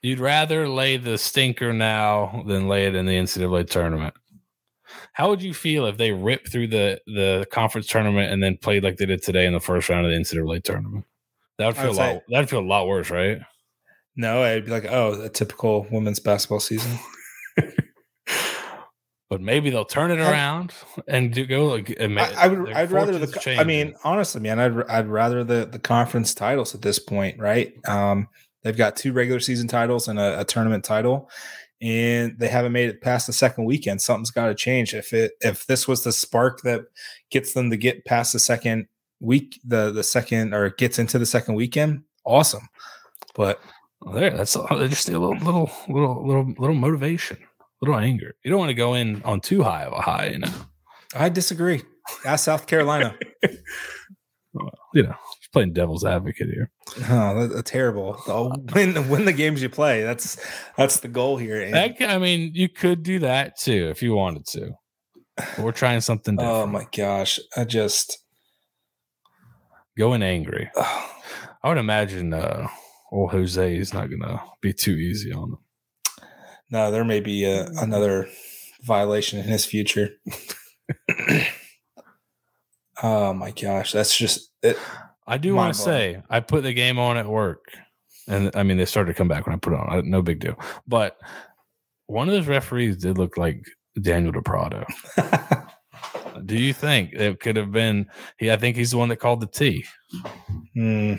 [0.03, 4.15] You'd rather lay the stinker now than lay it in the NCAA tournament.
[5.13, 8.85] How would you feel if they ripped through the the conference tournament and then played
[8.85, 11.07] like they did today in the first round of the NCAA tournament?
[11.59, 12.23] That would feel would a lot.
[12.29, 13.41] That'd feel a lot worse, right?
[14.17, 16.99] No, I'd be like, oh, a typical women's basketball season.
[19.33, 20.75] but maybe they'll turn it around
[21.09, 21.67] and do go.
[21.69, 22.73] Like, I, I would.
[22.73, 23.27] I'd rather the.
[23.41, 23.59] Change.
[23.59, 27.73] I mean, honestly, man, I'd I'd rather the the conference titles at this point, right?
[27.89, 28.29] Um,
[28.63, 31.31] they've got two regular season titles and a, a tournament title,
[31.81, 34.03] and they haven't made it past the second weekend.
[34.03, 34.93] Something's got to change.
[34.93, 36.83] If it if this was the spark that
[37.31, 38.87] gets them to get past the second
[39.21, 42.69] week, the the second or gets into the second weekend, awesome.
[43.35, 43.63] But
[44.05, 47.39] well, there, that's just a little, little, little, little, little motivation,
[47.81, 48.35] little anger.
[48.45, 50.53] You don't want to go in on too high of a high, you know.
[51.15, 51.83] I disagree.
[52.25, 53.15] Ask South Carolina.
[54.53, 55.15] well, you know,
[55.53, 56.71] playing devil's advocate here.
[57.09, 58.21] Oh, that's terrible.
[58.27, 60.03] Oh, win, win the games you play.
[60.03, 60.45] That's
[60.77, 61.71] that's the goal here.
[61.71, 64.73] That, I mean, you could do that too if you wanted to.
[65.37, 66.63] But we're trying something oh different.
[66.63, 68.19] Oh my gosh, I just
[69.97, 70.71] going angry.
[70.77, 72.35] I would imagine.
[72.35, 72.67] uh
[73.13, 75.59] old Jose is not going to be too easy on them.
[76.71, 78.29] No, there may be a, another
[78.83, 80.17] violation in his future.
[83.03, 84.79] oh my gosh, that's just it.
[85.27, 87.67] I do want to say I put the game on at work,
[88.27, 90.09] and I mean they started to come back when I put it on.
[90.09, 91.19] No big deal, but
[92.07, 93.65] one of those referees did look like
[94.01, 94.87] Daniel DePrado.
[96.47, 98.07] do you think it could have been
[98.39, 98.51] he?
[98.51, 99.85] I think he's the one that called the T.
[100.75, 101.15] Hmm.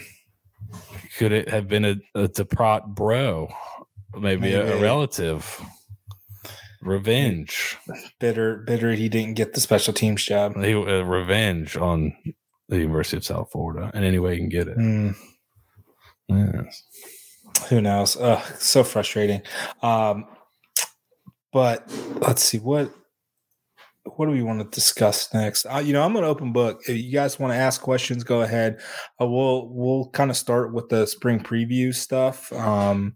[1.17, 3.49] Could it have been a, a DePrado bro?
[4.15, 4.53] Maybe, Maybe.
[4.53, 5.61] A, a, relative.
[6.81, 7.77] Revenge.
[8.19, 8.91] Bitter, bitter.
[8.91, 10.61] He didn't get the special teams job.
[10.61, 12.13] He uh, revenge on
[12.67, 14.77] the University of South Florida, and any way he can get it.
[14.77, 15.15] Mm.
[16.27, 16.83] Yes.
[17.69, 18.17] Who knows?
[18.17, 19.41] Ugh, so frustrating.
[19.81, 20.25] Um,
[21.51, 22.93] but let's see what
[24.05, 25.65] what do we want to discuss next?
[25.65, 26.81] Uh, you know, I'm an open book.
[26.87, 28.81] If you guys want to ask questions, go ahead.
[29.21, 33.15] Uh, we'll we'll kind of start with the spring preview stuff um,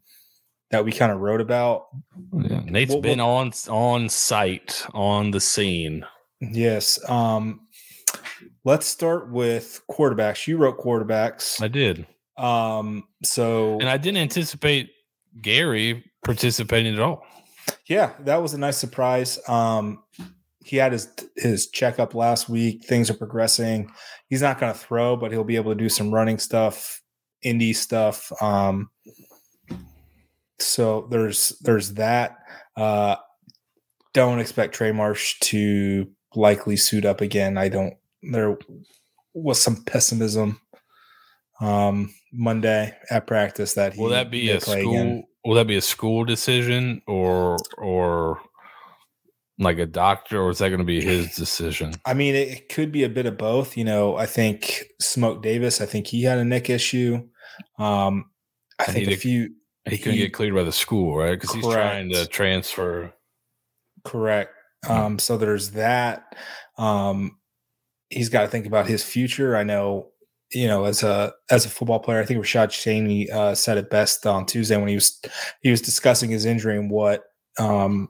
[0.71, 1.87] that we kind of wrote about.
[2.33, 2.61] Yeah.
[2.61, 6.05] Nate's we'll, been we'll, on on site on the scene.
[6.39, 6.99] Yes.
[7.09, 7.67] Um,
[8.63, 10.47] let's start with quarterbacks.
[10.47, 11.61] You wrote quarterbacks.
[11.61, 12.07] I did.
[12.37, 14.91] Um, so and I didn't anticipate
[15.41, 17.25] Gerry participating at all.
[17.87, 19.39] Yeah, that was a nice surprise.
[19.49, 20.03] Um,
[20.67, 22.85] he had his his checkup last week.
[22.85, 23.91] Things are progressing.
[24.29, 27.01] He's not going to throw, but he'll be able to do some running stuff,
[27.45, 28.31] indie stuff.
[28.41, 28.89] Um,
[30.59, 32.37] so there's there's that.
[32.75, 33.15] Uh,
[34.13, 37.57] don't expect Trey Marsh to likely suit up again.
[37.57, 37.93] I don't.
[38.23, 38.57] There
[39.33, 40.59] was some pessimism
[41.61, 44.73] um, Monday at practice that he will that be a school.
[44.75, 45.23] Again.
[45.45, 48.41] Will that be a school decision or or
[49.59, 51.93] like a doctor, or is that going to be his decision?
[52.05, 53.77] I mean, it could be a bit of both.
[53.77, 57.27] You know, I think Smoke Davis, I think he had a neck issue.
[57.79, 58.25] Um,
[58.79, 59.53] I and think a few.
[59.89, 61.31] He couldn't get cleared by the school, right?
[61.31, 63.13] Because he's trying to transfer.
[64.03, 64.53] Correct.
[64.87, 66.35] Um, so there's that.
[66.77, 67.37] Um,
[68.09, 69.55] he's got to think about his future.
[69.55, 70.09] I know,
[70.51, 73.89] you know, as a as a football player, I think Rashad Cheney uh, said it
[73.89, 75.21] best on Tuesday when he was
[75.61, 77.23] he was discussing his injury and what
[77.59, 78.09] um,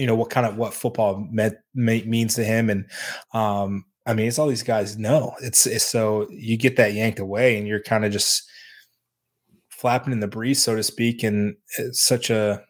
[0.00, 2.90] you know what kind of what football meant, means to him and
[3.34, 5.36] um, I mean, it's all these guys know.
[5.40, 8.42] It's, it's so you get that yanked away, and you're kind of just
[9.68, 12.64] flapping in the breeze, so to speak, and it's such a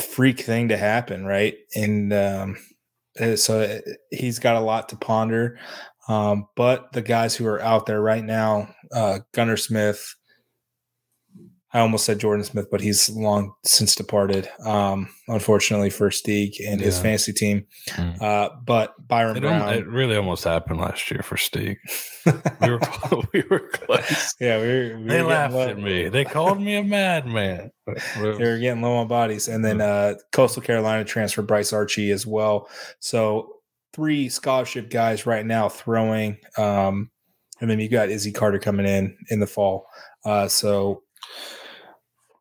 [0.00, 1.56] freak thing to happen, right?
[1.74, 2.56] And um,
[3.16, 5.58] eh, so eh, he's got a lot to ponder.
[6.08, 10.14] Um, but the guys who are out there right now, uh, Gunner Smith,
[11.74, 16.78] I almost said Jordan Smith, but he's long since departed, um, unfortunately for Stieg and
[16.78, 16.86] yeah.
[16.86, 17.64] his fantasy team.
[17.88, 18.20] Mm.
[18.20, 19.72] Uh, but Byrum it Brown.
[19.72, 21.78] it really almost happened last year for Stieg.
[22.60, 22.80] we, were,
[23.32, 24.34] we were close.
[24.38, 26.10] Yeah, we were, we they were laughed at me.
[26.10, 27.70] They called me a madman.
[27.86, 29.48] they were getting low on bodies.
[29.48, 32.68] And then uh, Coastal Carolina transfer Bryce Archie as well.
[33.00, 33.48] So
[33.94, 36.36] three scholarship guys right now throwing.
[36.58, 37.10] Um,
[37.62, 39.86] and then you got Izzy Carter coming in in the fall.
[40.24, 41.02] Uh, so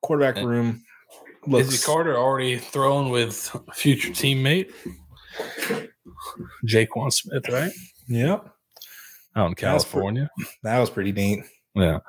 [0.02, 0.84] quarterback and room.
[1.48, 4.72] Looks, Izzy Carter already thrown with future teammate
[6.68, 7.72] Jaquan Smith, right?
[8.08, 8.46] Yep.
[9.36, 10.24] Out in California.
[10.24, 11.44] That was, pretty, that was pretty neat.
[11.74, 12.00] Yeah.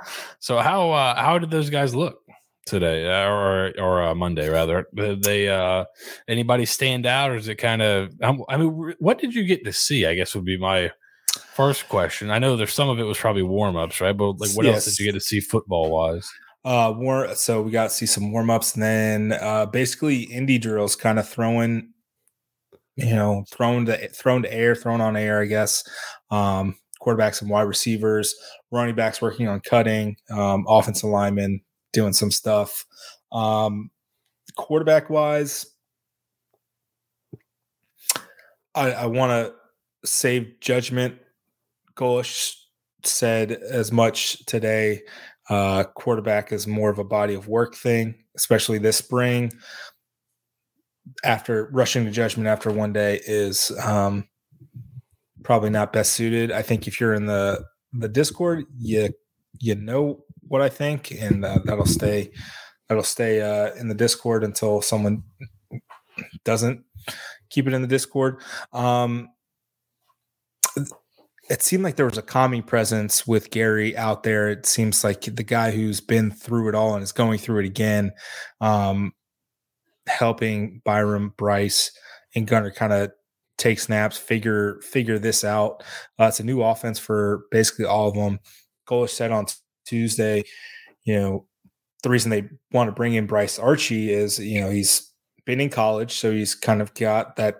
[0.40, 2.18] So how uh, how did those guys look
[2.66, 4.86] today uh, or or uh, Monday rather?
[4.94, 5.84] Did they uh,
[6.28, 8.12] anybody stand out, or is it kind of?
[8.22, 10.04] I mean, what did you get to see?
[10.04, 10.90] I guess would be my
[11.54, 12.30] first question.
[12.30, 14.16] I know there's some of it was probably warm ups, right?
[14.16, 14.74] But like, what yes.
[14.74, 16.28] else did you get to see football wise?
[16.64, 20.60] Uh, war, so we got to see some warm ups, and then uh, basically indie
[20.60, 21.92] drills, kind of throwing,
[22.94, 25.82] you know, thrown to thrown to air, thrown on air, I guess.
[26.30, 28.34] Um, quarterbacks and wide receivers,
[28.70, 31.60] running backs working on cutting, um, offensive linemen
[31.92, 32.86] doing some stuff.
[33.32, 33.90] Um,
[34.56, 35.66] quarterback wise,
[38.74, 39.54] I, I want to
[40.08, 41.16] save judgment.
[41.94, 42.54] Golesh
[43.04, 45.02] said as much today
[45.48, 49.52] uh, quarterback is more of a body of work thing, especially this spring.
[51.24, 54.28] After rushing to judgment after one day is um,
[55.42, 56.52] probably not best suited.
[56.52, 59.10] I think if you're in the the Discord, you
[59.58, 62.30] you know what I think, and uh, that'll stay
[62.88, 65.24] that'll stay uh, in the Discord until someone
[66.44, 66.84] doesn't
[67.50, 68.40] keep it in the Discord.
[68.72, 69.28] Um,
[71.52, 74.48] it seemed like there was a calming presence with Gerry out there.
[74.48, 77.66] It seems like the guy who's been through it all and is going through it
[77.66, 78.12] again,
[78.62, 79.12] um,
[80.06, 81.92] helping Byrum, Bryce,
[82.34, 83.12] and Gunner kind of
[83.58, 85.84] take snaps, figure figure this out.
[86.18, 88.40] Uh, it's a new offense for basically all of them.
[88.88, 89.44] Golesh said on
[89.84, 90.44] Tuesday,
[91.04, 91.46] you know,
[92.02, 95.12] the reason they want to bring in Bryce Archie is, you know, he's
[95.44, 97.56] been in college, so he's kind of got that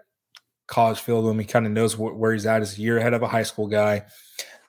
[0.66, 1.38] college field him.
[1.38, 2.60] He kind of knows wh- where he's at.
[2.60, 4.04] He's a year ahead of a high school guy.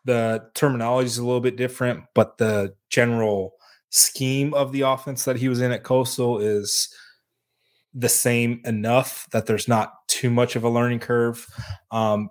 [0.06, 3.53] The terminology is a little bit different, but the general
[3.89, 6.93] scheme of the offense that he was in at Coastal is
[7.93, 11.47] the same enough that there's not too much of a learning curve.
[11.91, 12.29] Um,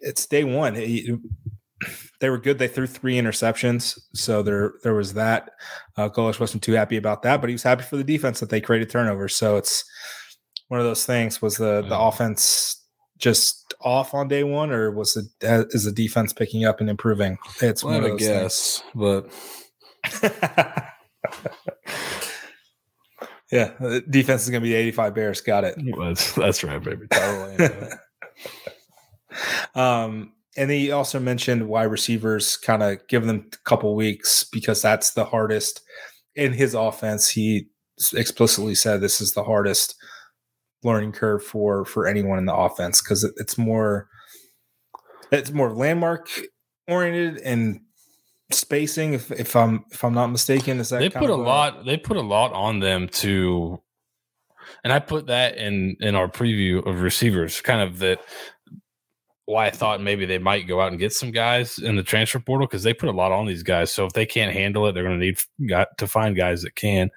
[0.00, 0.74] it's day one.
[0.74, 1.16] He,
[2.20, 2.58] they were good.
[2.58, 5.50] They threw three interceptions, so there there was that.
[5.96, 8.48] Uh, Golesh wasn't too happy about that, but he was happy for the defense that
[8.48, 9.36] they created turnovers.
[9.36, 9.84] So it's
[10.68, 11.42] one of those things.
[11.42, 12.82] Was the the offense
[13.18, 17.38] just off on day one, or was it is the defense picking up and improving?
[17.60, 18.92] It's well, one of those guess, things.
[18.94, 19.30] but
[23.50, 25.40] yeah, the defense is going to be 85 Bears.
[25.40, 25.76] Got it.
[25.98, 27.06] That's, that's right, baby.
[27.08, 27.70] Totally.
[29.74, 34.82] um, and he also mentioned why receivers kind of give them a couple weeks because
[34.82, 35.82] that's the hardest
[36.34, 37.28] in his offense.
[37.28, 37.68] He
[38.14, 39.94] explicitly said this is the hardest
[40.86, 44.08] learning curve for for anyone in the offense because it, it's more
[45.30, 46.30] it's more landmark
[46.88, 47.80] oriented and
[48.52, 50.78] spacing if, if i'm if i'm not mistaken.
[50.78, 53.82] Is that they put a lot they put a lot on them to
[54.84, 58.20] and i put that in in our preview of receivers kind of that
[59.46, 62.38] why i thought maybe they might go out and get some guys in the transfer
[62.38, 63.92] portal because they put a lot on these guys.
[63.92, 66.76] So if they can't handle it they're going to need got to find guys that
[66.76, 67.10] can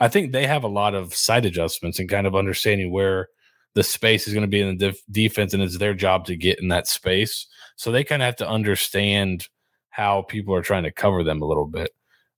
[0.00, 3.28] I think they have a lot of side adjustments and kind of understanding where
[3.74, 6.36] the space is going to be in the def- defense, and it's their job to
[6.36, 7.46] get in that space.
[7.76, 9.48] So they kind of have to understand
[9.90, 11.90] how people are trying to cover them a little bit.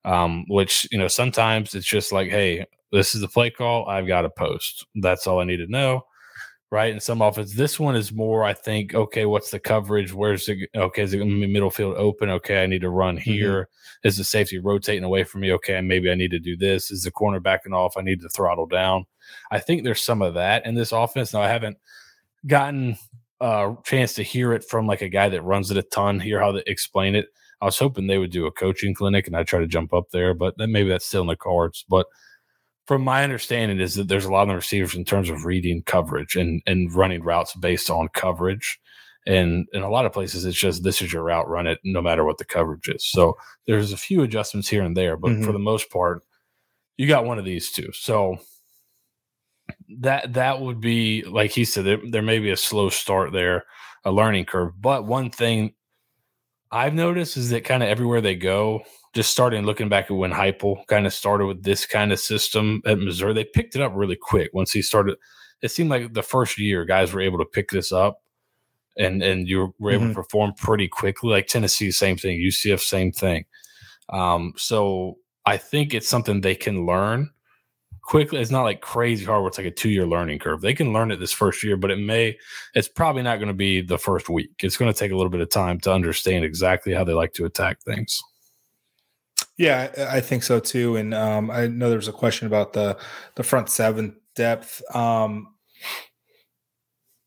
[0.05, 3.87] Um, which you know sometimes it's just like, hey, this is the play call.
[3.89, 4.87] I've got to post.
[4.95, 6.05] That's all I need to know.
[6.71, 6.93] Right?
[6.93, 8.45] In some offense, this one is more.
[8.45, 8.95] I think.
[8.95, 10.13] Okay, what's the coverage?
[10.13, 11.03] Where's the okay?
[11.03, 12.31] Is the middle field open?
[12.31, 13.31] Okay, I need to run mm-hmm.
[13.31, 13.63] here.
[13.63, 14.09] Mm-hmm.
[14.09, 15.53] Is the safety rotating away from me?
[15.53, 16.91] Okay, maybe I need to do this.
[16.91, 17.97] Is the corner backing off?
[17.97, 19.07] I need to throttle down.
[19.51, 21.33] I think there's some of that in this offense.
[21.33, 21.79] Now I haven't
[22.47, 22.97] gotten
[23.41, 26.21] a chance to hear it from like a guy that runs it a ton.
[26.21, 27.29] Hear how they explain it.
[27.61, 30.11] I was hoping they would do a coaching clinic and I try to jump up
[30.11, 31.85] there, but then maybe that's still in the cards.
[31.89, 32.07] But
[32.89, 36.37] from my understanding is that there's a lot of receivers in terms of reading coverage
[36.37, 38.81] and and running routes based on coverage.
[39.27, 42.01] And in a lot of places, it's just this is your route, run it no
[42.01, 43.07] matter what the coverage is.
[43.07, 43.37] So
[43.67, 45.45] there's a few adjustments here and there, but mm-hmm.
[45.45, 46.23] for the most part,
[46.97, 47.91] you got one of these two.
[47.93, 48.39] So
[50.01, 53.67] that that would be like he said, there, there may be a slow start there,
[54.03, 54.81] a learning curve.
[54.81, 55.75] But one thing
[56.73, 58.81] I've noticed is that kind of everywhere they go,
[59.15, 62.83] just starting looking back at when Heupel kind of started with this kind of system
[62.87, 65.17] at Missouri, they picked it up really quick once he started.
[65.63, 68.23] It seemed like the first year guys were able to pick this up
[68.99, 70.11] and and you were able mm-hmm.
[70.11, 71.31] to perform pretty quickly.
[71.31, 72.39] Like Tennessee, same thing.
[72.39, 73.45] UCF, same thing.
[74.11, 77.31] Um, so I think it's something they can learn
[78.03, 78.41] quickly.
[78.41, 80.61] It's not like crazy hard where it's like a two year learning curve.
[80.61, 82.37] They can learn it this first year, but it may,
[82.75, 84.51] it's probably not going to be the first week.
[84.63, 87.35] It's going to take a little bit of time to understand exactly how they like
[87.35, 88.21] to attack things.
[89.59, 90.97] Yeah, I think so too.
[90.97, 92.97] And um, I know there was a question about the
[93.35, 94.81] the front seven depth.
[94.95, 95.49] Um,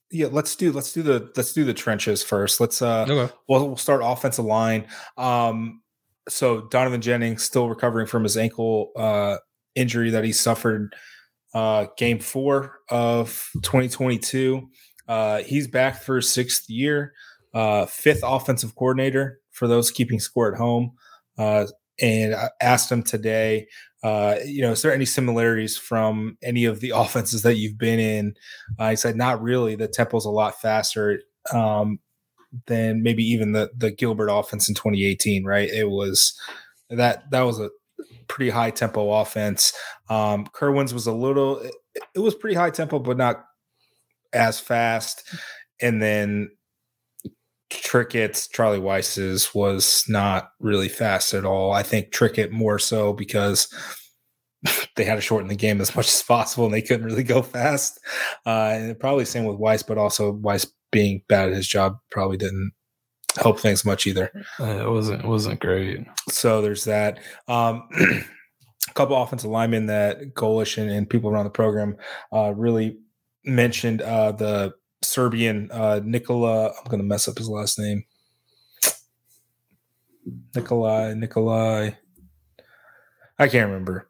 [0.09, 2.61] yeah, let's do let's do the let's do the trenches first.
[2.61, 3.34] Let's uh, okay.
[3.49, 4.88] we'll, we'll start offensive line.
[5.17, 5.82] Um,
[6.29, 9.38] so Donovan Jennings still recovering from his ankle uh,
[9.75, 10.95] injury that he suffered
[11.53, 14.69] uh, game four of 2022.
[15.07, 17.13] Uh, he's back for his sixth year,
[17.53, 20.93] uh, fifth offensive coordinator for those keeping score at home.
[21.38, 21.65] Uh,
[22.01, 23.67] and I asked him today,
[24.03, 27.99] uh, you know, is there any similarities from any of the offenses that you've been
[27.99, 28.35] in?
[28.79, 29.75] Uh, he said, not really.
[29.75, 31.21] The tempo's a lot faster
[31.53, 31.99] um,
[32.65, 35.45] than maybe even the the Gilbert offense in 2018.
[35.45, 35.69] Right?
[35.69, 36.37] It was
[36.89, 37.69] that that was a
[38.27, 39.73] pretty high tempo offense.
[40.09, 41.75] Um, Kerwin's was a little, it,
[42.15, 43.43] it was pretty high tempo, but not
[44.33, 45.23] as fast.
[45.81, 46.49] And then
[47.72, 51.72] Trickett's Charlie Weis's was not really fast at all.
[51.72, 53.67] I think Trickett more so because
[54.95, 57.41] they had to shorten the game as much as possible and they couldn't really go
[57.41, 57.99] fast.
[58.45, 62.38] Uh, and probably same with Weis, but also Weis being bad at his job probably
[62.38, 62.72] didn't
[63.38, 64.32] help things much either.
[64.59, 66.05] Uh, it wasn't it wasn't great.
[66.30, 67.19] So there's that.
[67.47, 67.88] Um,
[68.89, 71.95] a couple offensive linemen that Golesh and, and people around the program
[72.34, 72.97] uh, really
[73.45, 76.69] mentioned uh, the Serbian uh, Nikola.
[76.69, 78.05] I'm going to mess up his last name.
[80.55, 81.91] Nikolai, Nikolai.
[83.39, 84.09] I can't remember.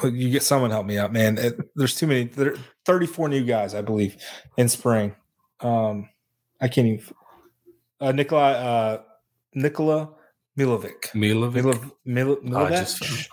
[0.00, 1.38] But you get someone help me out, man.
[1.38, 2.24] It, there's too many.
[2.24, 4.16] There 34 new guys, I believe,
[4.56, 5.14] in spring.
[5.60, 6.08] Um,
[6.60, 7.04] I can't even
[8.00, 9.02] uh, Nikolai uh,
[9.54, 10.10] Nikola
[10.58, 11.12] Milovic.
[11.14, 11.94] Milovic.
[12.04, 13.28] Mil, Mil, Milovic.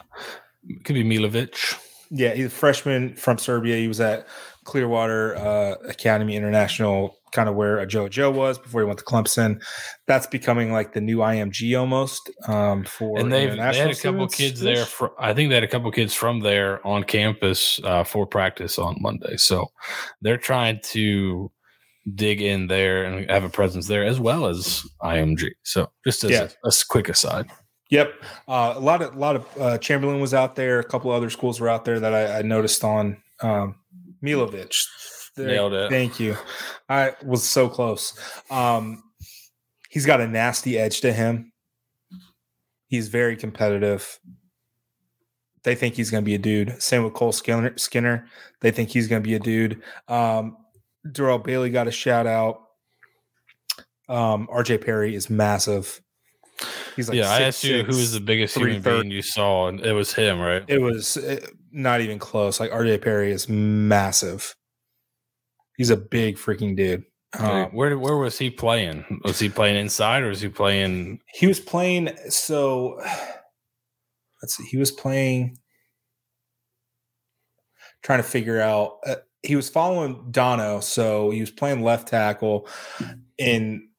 [0.84, 1.78] could be Milovic.
[2.12, 3.76] Yeah, he's a freshman from Serbia.
[3.78, 4.28] He was at
[4.70, 9.64] Clearwater uh, Academy International, kind of where JoJo was before he went to Clemson.
[10.06, 13.20] That's becoming like the new IMG almost um, for.
[13.20, 14.86] And they've they had a couple kids there.
[14.86, 18.78] For, I think they had a couple kids from there on campus uh, for practice
[18.78, 19.38] on Monday.
[19.38, 19.72] So
[20.22, 21.52] they're trying to
[22.14, 25.50] dig in there and have a presence there as well as IMG.
[25.64, 26.48] So just as yeah.
[26.64, 27.48] a, a, quick aside.
[27.90, 28.14] Yep,
[28.48, 30.80] uh, a lot of a lot of uh, Chamberlain was out there.
[30.80, 33.76] A couple other schools were out there that I, I noticed on um,
[34.24, 34.76] Milovic.
[35.38, 35.90] Nailed it.
[35.90, 36.36] Thank you.
[36.90, 38.18] I was so close.
[38.50, 39.04] Um,
[39.90, 41.52] he's got a nasty edge to him.
[42.88, 44.20] He's very competitive.
[45.64, 46.82] They think he's going to be a dude.
[46.82, 47.78] Same with Cole Skinner.
[47.78, 48.28] Skinner.
[48.62, 49.82] They think he's going to be a dude.
[50.08, 50.58] Um,
[51.10, 52.62] Darrell Bailey got a shout out.
[54.08, 56.02] Um, RJ Perry is massive.
[56.96, 57.26] He's like yeah.
[57.26, 60.12] Six, I asked you who was the biggest human being you saw, and it was
[60.12, 60.64] him, right?
[60.68, 61.18] It was
[61.72, 62.60] not even close.
[62.60, 64.56] Like RJ Perry is massive.
[65.78, 67.06] He's a big freaking dude.
[67.38, 69.22] Um, where where was he playing?
[69.24, 71.22] Was he playing inside or was he playing?
[71.28, 72.10] He was playing.
[72.30, 73.00] So
[74.42, 74.66] let's see.
[74.66, 75.58] He was playing.
[78.02, 78.98] Trying to figure out.
[79.06, 82.68] Uh, he was following Dono, so he was playing left tackle
[83.38, 83.90] in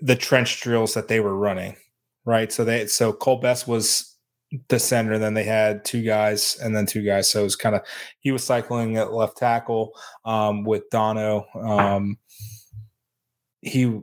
[0.00, 1.76] the trench drills that they were running,
[2.24, 2.52] right?
[2.52, 4.07] So they so Cole Best was
[4.68, 7.30] the center, then they had two guys and then two guys.
[7.30, 7.82] So it was kind of
[8.20, 9.92] he was cycling at left tackle
[10.24, 11.46] um, with Dono.
[11.54, 12.18] Um,
[13.60, 14.00] he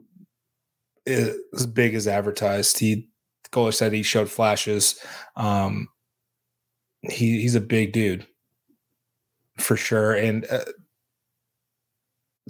[1.05, 2.79] is big as advertised.
[2.79, 3.09] He
[3.51, 4.99] Golesh said he showed flashes.
[5.35, 5.87] Um,
[7.01, 8.27] he he's a big dude
[9.57, 10.65] for sure, and uh,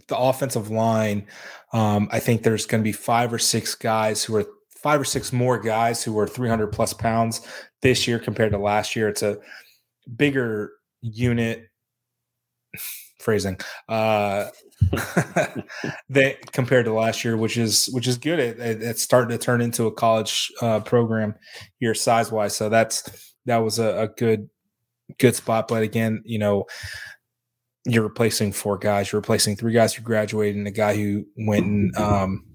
[0.07, 1.27] the offensive line,
[1.73, 4.45] um, I think there's going to be five or six guys who are
[4.85, 7.41] five or six more guys who are 300 plus pounds
[7.85, 9.07] this year compared to last year.
[9.07, 9.37] It's a
[10.15, 10.71] bigger
[11.01, 11.67] unit
[13.19, 13.57] phrasing
[13.87, 14.45] uh
[16.09, 19.43] that compared to last year which is which is good it, it, it's starting to
[19.43, 21.33] turn into a college uh program
[21.79, 24.49] here size wise so that's that was a, a good
[25.17, 26.65] good spot but again you know
[27.85, 29.11] you're replacing four guys.
[29.11, 32.45] You're replacing three guys who graduated and a guy who went and um,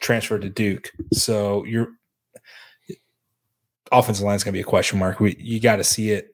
[0.00, 0.90] transferred to Duke.
[1.12, 1.88] So your
[3.92, 5.20] offensive line is going to be a question mark.
[5.20, 6.28] We, you got to see it.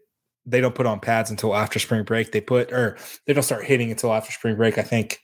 [0.46, 2.32] They don't put on pads until after spring break.
[2.32, 4.76] They put or they don't start hitting until after spring break.
[4.76, 5.20] I think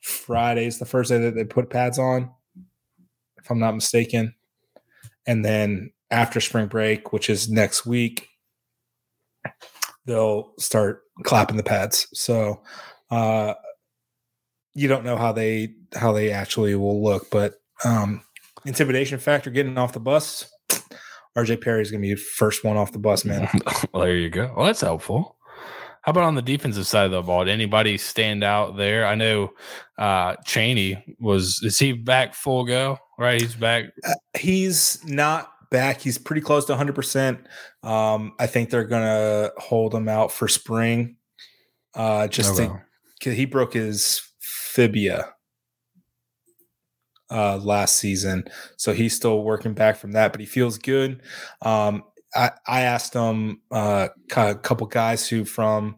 [0.00, 2.30] Friday is the first day that they put pads on,
[3.38, 4.34] if I'm not mistaken.
[5.26, 8.28] And then after spring break, which is next week,
[10.06, 12.06] they'll start clapping the pads.
[12.12, 12.62] So
[13.10, 13.54] uh,
[14.74, 17.54] you don't know how they how they actually will look, but
[17.84, 18.22] um,
[18.64, 20.50] intimidation factor getting off the bus.
[21.36, 23.48] RJ Perry is going to be first one off the bus, man.
[23.92, 24.52] well, there you go.
[24.56, 25.36] Well, that's helpful.
[26.02, 27.44] How about on the defensive side of the ball?
[27.44, 29.06] Did anybody stand out there?
[29.06, 29.52] I know
[29.98, 32.98] uh Chaney was is he back full go?
[33.18, 33.84] Right, he's back.
[34.04, 36.00] Uh, he's not back.
[36.00, 37.44] He's pretty close to 100%.
[37.82, 41.16] Um, I think they're going to hold him out for spring.
[41.94, 42.80] Uh, just oh,
[43.20, 45.32] to, he broke his fibia
[47.32, 48.44] uh, last season.
[48.76, 51.22] So he's still working back from that, but he feels good.
[51.62, 52.04] Um,
[52.34, 55.96] I, I asked him uh, a couple guys who from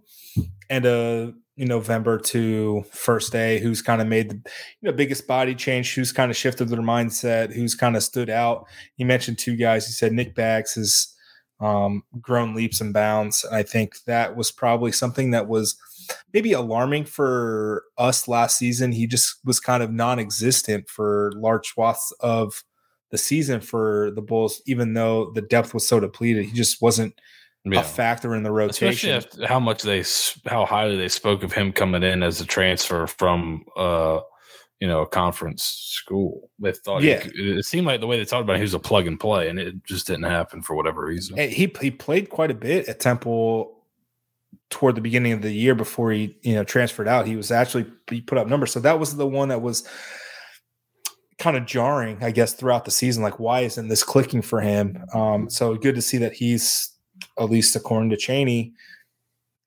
[0.70, 5.55] end of November to first day, who's kind of made the you know biggest body
[5.55, 8.66] change, who's kind of shifted their mindset, who's kind of stood out.
[8.97, 9.87] He mentioned two guys.
[9.87, 11.14] He said Nick Baggs has
[11.61, 13.45] um, grown leaps and bounds.
[13.45, 15.76] And I think that was probably something that was
[16.32, 18.92] maybe alarming for us last season.
[18.92, 22.62] He just was kind of non-existent for large swaths of
[23.11, 26.46] the season for the Bulls, even though the depth was so depleted.
[26.46, 27.14] He just wasn't
[27.64, 27.80] yeah.
[27.80, 29.11] a factor in the rotation.
[29.11, 30.05] Especially how much they,
[30.46, 34.20] how highly they spoke of him coming in as a transfer from, uh,
[34.80, 36.50] you know, a conference school.
[36.59, 38.74] They thought, yeah, he, it seemed like the way they talked about him, he was
[38.74, 41.38] a plug and play, and it just didn't happen for whatever reason.
[41.38, 43.78] He he played quite a bit at Temple
[44.74, 47.28] toward the beginning of the year before he you know transferred out.
[47.28, 49.88] He was actually he put up numbers, so that was the one that was
[51.38, 53.22] kind of jarring, I guess, throughout the season.
[53.22, 55.04] Like, why isn't this clicking for him?
[55.14, 56.92] Um, so good to see that he's
[57.38, 58.72] at least according to cheney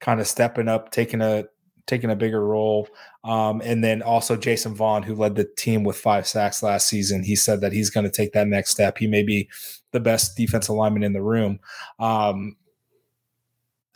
[0.01, 1.45] kind of stepping up, taking a
[1.85, 2.89] taking a bigger role.
[3.23, 7.23] Um, and then also Jason Vaughn, who led the team with five sacks last season,
[7.23, 8.97] he said that he's going to take that next step.
[8.97, 9.47] He may be
[9.93, 11.61] the best defensive lineman in the room.
[11.97, 12.57] Um,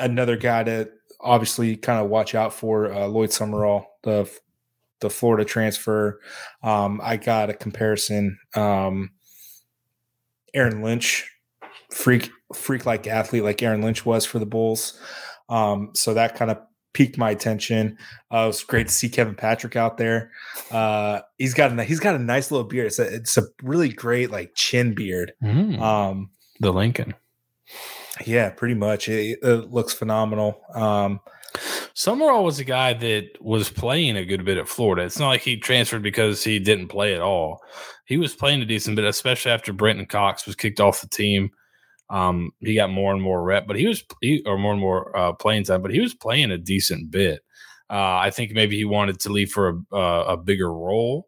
[0.01, 0.89] another guy to
[1.21, 4.29] obviously kind of watch out for uh, Lloyd Summerall, the
[4.99, 6.19] the Florida transfer.
[6.63, 8.37] Um, I got a comparison.
[8.55, 9.11] Um,
[10.53, 11.27] Aaron Lynch
[11.89, 14.99] freak freak like athlete like Aaron Lynch was for the Bulls.
[15.49, 16.59] Um, so that kind of
[16.93, 17.97] piqued my attention.
[18.33, 20.31] Uh, it was great to see Kevin Patrick out there.
[20.69, 22.87] Uh, he's got a he's got a nice little beard.
[22.87, 25.33] It's a it's a really great like chin beard.
[25.43, 27.13] Mm, um, the Lincoln.
[28.25, 29.07] Yeah, pretty much.
[29.07, 30.61] It, it looks phenomenal.
[30.73, 31.21] Um,
[31.93, 35.03] Summerall was a guy that was playing a good bit at Florida.
[35.03, 37.61] It's not like he transferred because he didn't play at all.
[38.05, 41.51] He was playing a decent bit, especially after Brenton Cox was kicked off the team.
[42.09, 45.15] Um, he got more and more rep, but he was he, or more and more
[45.15, 47.41] uh, playing time, but he was playing a decent bit.
[47.89, 51.27] Uh, I think maybe he wanted to leave for a, uh, a bigger role,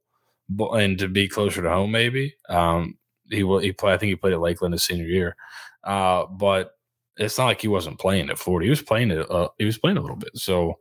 [0.57, 1.91] and to be closer to home.
[1.91, 2.97] Maybe um,
[3.29, 3.59] he will.
[3.59, 3.93] He play.
[3.93, 5.35] I think he played at Lakeland his senior year,
[5.83, 6.71] uh, but
[7.17, 8.65] it's not like he wasn't playing at Florida.
[8.65, 9.29] He was playing it.
[9.29, 10.35] Uh, he was playing a little bit.
[10.35, 10.79] So,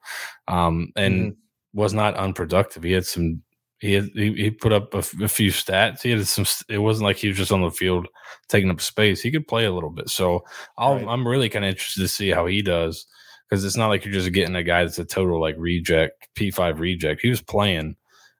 [0.49, 1.79] um, and mm-hmm.
[1.79, 2.83] was not unproductive.
[2.83, 3.43] He had some
[3.83, 6.03] he had, he, he put up a, f- a few stats.
[6.03, 6.47] He had some.
[6.69, 8.07] It wasn't like he was just on the field
[8.49, 9.21] taking up space.
[9.21, 10.09] He could play a little bit.
[10.09, 10.45] So
[10.79, 11.31] i am right.
[11.31, 13.05] really kind of interested to see how he does
[13.51, 16.53] because it's not like you're just getting a guy that's a total like reject P
[16.53, 17.23] five reject.
[17.23, 17.97] He was playing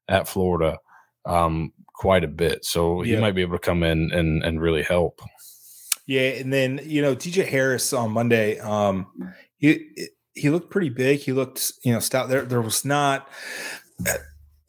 [0.07, 0.79] at Florida
[1.27, 3.21] um, quite a bit, so he yeah.
[3.21, 5.21] might be able to come in and and really help.
[6.13, 9.07] Yeah, and then you know DJ Harris on Monday, um,
[9.59, 11.21] he he looked pretty big.
[11.21, 12.29] He looked you know stout.
[12.29, 13.29] There there was not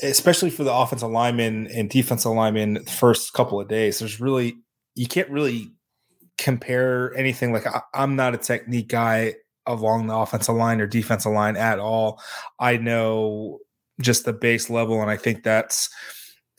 [0.02, 4.56] especially for the offensive lineman and defensive lineman the first couple of days, there's really
[4.96, 5.72] you can't really
[6.38, 7.54] compare anything.
[7.54, 9.36] Like I, I'm not a technique guy
[9.66, 12.22] along the offensive line or defensive line at all.
[12.60, 13.60] I know
[14.02, 15.90] just the base level, and I think that's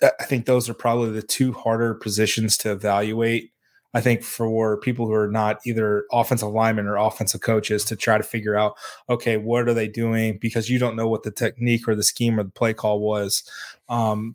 [0.02, 3.50] I think those are probably the two harder positions to evaluate.
[3.94, 8.18] I think for people who are not either offensive linemen or offensive coaches to try
[8.18, 8.74] to figure out,
[9.08, 10.38] okay, what are they doing?
[10.38, 13.48] Because you don't know what the technique or the scheme or the play call was.
[13.88, 14.34] Um,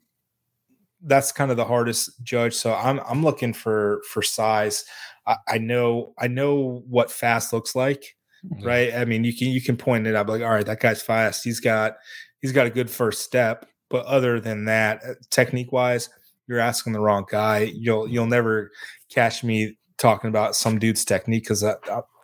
[1.02, 2.54] that's kind of the hardest judge.
[2.54, 4.86] So I'm I'm looking for for size.
[5.28, 8.66] I, I know I know what fast looks like, mm-hmm.
[8.66, 8.94] right?
[8.94, 11.44] I mean, you can you can point it out like, all right, that guy's fast.
[11.44, 11.98] He's got
[12.42, 13.66] he's got a good first step.
[13.90, 16.10] But other than that, uh, technique wise,
[16.48, 17.72] you're asking the wrong guy.
[17.76, 18.72] You'll you'll never
[19.10, 21.64] catch me talking about some dude's technique because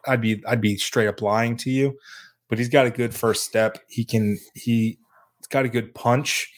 [0.08, 1.98] I'd be I'd be straight up lying to you.
[2.48, 3.80] But he's got a good first step.
[3.88, 5.00] He can he
[5.40, 6.52] has got a good punch.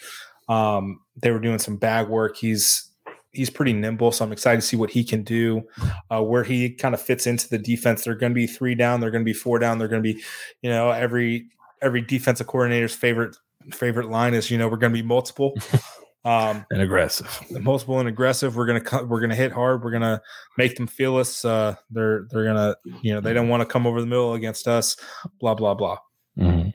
[0.49, 2.37] Um, they were doing some bag work.
[2.37, 2.89] He's
[3.31, 5.63] he's pretty nimble, so I'm excited to see what he can do.
[6.11, 8.03] Uh, where he kind of fits into the defense.
[8.03, 8.99] They're going to be three down.
[8.99, 9.77] They're going to be four down.
[9.77, 10.21] They're going to be,
[10.61, 11.47] you know, every
[11.81, 13.35] every defensive coordinator's favorite
[13.71, 15.53] favorite line is, you know, we're going to be multiple.
[16.27, 18.57] Um, and aggressive, multiple and aggressive.
[18.57, 19.81] We're gonna we're gonna hit hard.
[19.81, 20.21] We're gonna
[20.57, 21.45] make them feel us.
[21.45, 24.67] Uh, they're they're gonna you know they don't want to come over the middle against
[24.67, 24.97] us.
[25.39, 25.99] Blah blah blah.
[26.37, 26.71] Mm-hmm.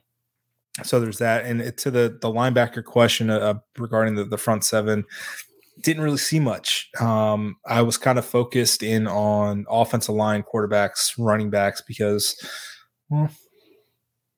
[0.85, 1.45] So there's that.
[1.45, 5.05] And to the the linebacker question uh, regarding the the front seven,
[5.83, 6.89] didn't really see much.
[6.99, 12.37] Um, I was kind of focused in on offensive line, quarterbacks, running backs because
[13.11, 13.29] well,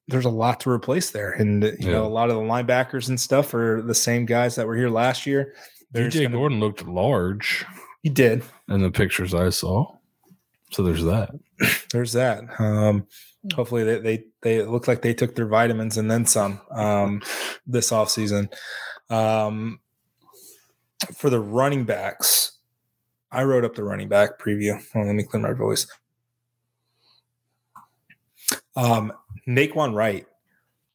[0.08, 1.92] there's a lot to replace there, and you yeah.
[1.92, 4.90] know a lot of the linebackers and stuff are the same guys that were here
[4.90, 5.54] last year.
[5.94, 7.64] DJ gonna, Gordon looked large.
[8.02, 9.94] He did in the pictures I saw.
[10.70, 11.30] So there's that.
[11.92, 12.42] there's that.
[12.60, 13.06] Um,
[13.54, 17.22] hopefully they, they they look like they took their vitamins and then some um,
[17.66, 18.50] this off season.
[19.08, 19.80] Um,
[21.14, 22.58] for the running backs,
[23.30, 24.82] I wrote up the running back preview.
[24.94, 25.86] Oh, let me clear my voice.
[28.76, 29.12] Um,
[29.46, 30.26] Nay'Quan Wright,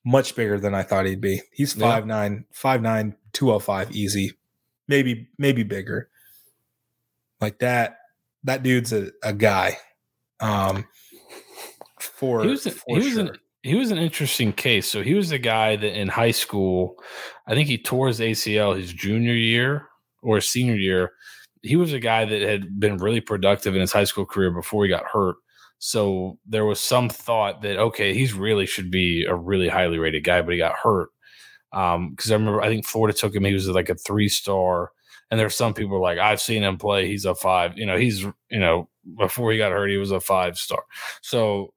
[0.06, 1.41] much bigger than I thought he'd be.
[1.52, 4.34] He's 5'9, 5'9, 205 easy.
[4.88, 6.10] Maybe, maybe bigger.
[7.39, 8.00] Like that,
[8.43, 9.78] that dude's a, a guy.
[10.39, 10.86] Um
[12.00, 13.32] for he was, a, for he was an
[13.62, 14.89] he was an interesting case.
[14.89, 16.95] So he was a guy that in high school,
[17.45, 19.88] I think he tore his ACL his junior year
[20.22, 21.12] or senior year.
[21.62, 24.86] He was a guy that had been really productive in his high school career before
[24.86, 25.36] he got hurt.
[25.80, 30.24] So there was some thought that okay, he's really should be a really highly rated
[30.24, 31.10] guy, but he got hurt.
[31.72, 34.92] Um, because I remember I think Florida took him, he was like a three star.
[35.32, 37.78] And there's some people like, I've seen him play, he's a five.
[37.78, 40.84] You know, he's you know, before he got hurt, he was a five star.
[41.22, 41.74] So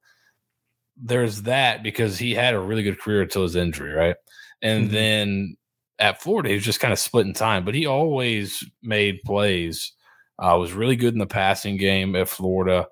[0.97, 4.15] there's that because he had a really good career until his injury, right?
[4.61, 4.93] And mm-hmm.
[4.93, 5.57] then
[5.99, 9.93] at Florida, he was just kind of splitting time, but he always made plays.
[10.39, 12.87] Uh, was really good in the passing game at Florida.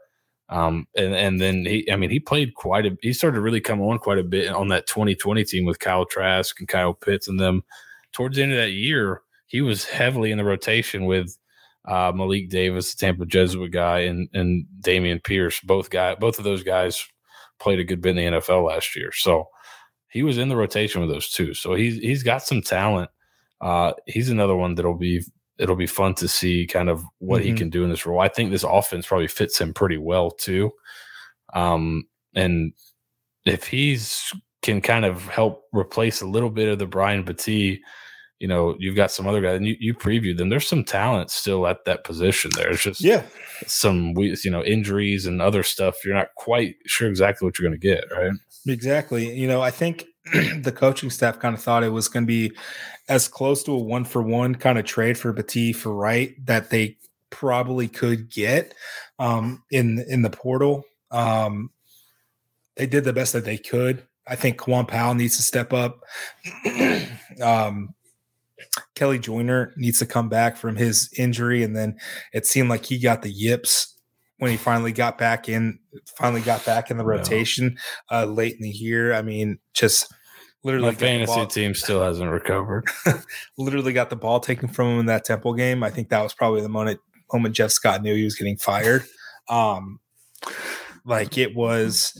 [0.51, 2.97] Um, and and then he, I mean, he played quite a.
[3.01, 6.05] He started to really come on quite a bit on that 2020 team with Kyle
[6.05, 7.63] Trask and Kyle Pitts and them.
[8.11, 11.37] Towards the end of that year, he was heavily in the rotation with
[11.87, 15.61] uh, Malik Davis, the Tampa Jesuit guy, and and Dameon Pierce.
[15.61, 17.01] Both guy, both of those guys
[17.59, 19.13] played a good bit in the NFL last year.
[19.13, 19.47] So
[20.09, 21.53] he was in the rotation with those two.
[21.53, 23.09] So he's he's got some talent.
[23.61, 25.23] Uh, he's another one that'll be
[25.61, 27.51] it'll be fun to see kind of what mm-hmm.
[27.51, 28.19] he can do in this role.
[28.19, 30.71] I think this offense probably fits him pretty well too.
[31.53, 32.73] Um, and
[33.45, 34.33] if he's
[34.63, 37.79] can kind of help replace a little bit of the Brian Battie,
[38.39, 40.49] you know, you've got some other guys, and you, you previewed them.
[40.49, 42.49] There's some talent still at that position.
[42.55, 43.23] There's just yeah
[43.67, 46.03] some you know injuries and other stuff.
[46.03, 48.31] You're not quite sure exactly what you're going to get, right?
[48.67, 49.31] Exactly.
[49.35, 52.51] You know, I think the coaching staff kind of thought it was going to be
[53.09, 56.69] as close to a one for one kind of trade for Battie for Wright that
[56.69, 56.97] they
[57.31, 58.73] probably could get
[59.19, 60.83] um, in in the portal.
[61.09, 61.71] Um,
[62.75, 64.03] they did the best that they could.
[64.27, 66.01] I think K'Wan Powell needs to step up.
[67.41, 67.95] um,
[68.95, 71.97] Kelly Joyner needs to come back from his injury, and then
[72.31, 73.90] it seemed like he got the yips
[74.41, 75.77] when he finally got back in.
[76.17, 77.77] Finally got back in the rotation
[78.11, 79.13] uh, late in the year.
[79.13, 80.11] I mean, just
[80.63, 82.87] literally my fantasy team still hasn't recovered.
[83.59, 85.83] literally got the ball taken from him in that Temple game.
[85.83, 86.99] I think that was probably the moment
[87.31, 89.03] moment Jeff Scott knew he was getting fired.
[89.47, 89.99] Um,
[91.05, 92.11] like it was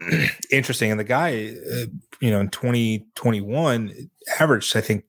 [0.50, 1.86] interesting, and the guy, uh,
[2.20, 3.94] you know, in twenty twenty one
[4.40, 5.04] averaged, I think.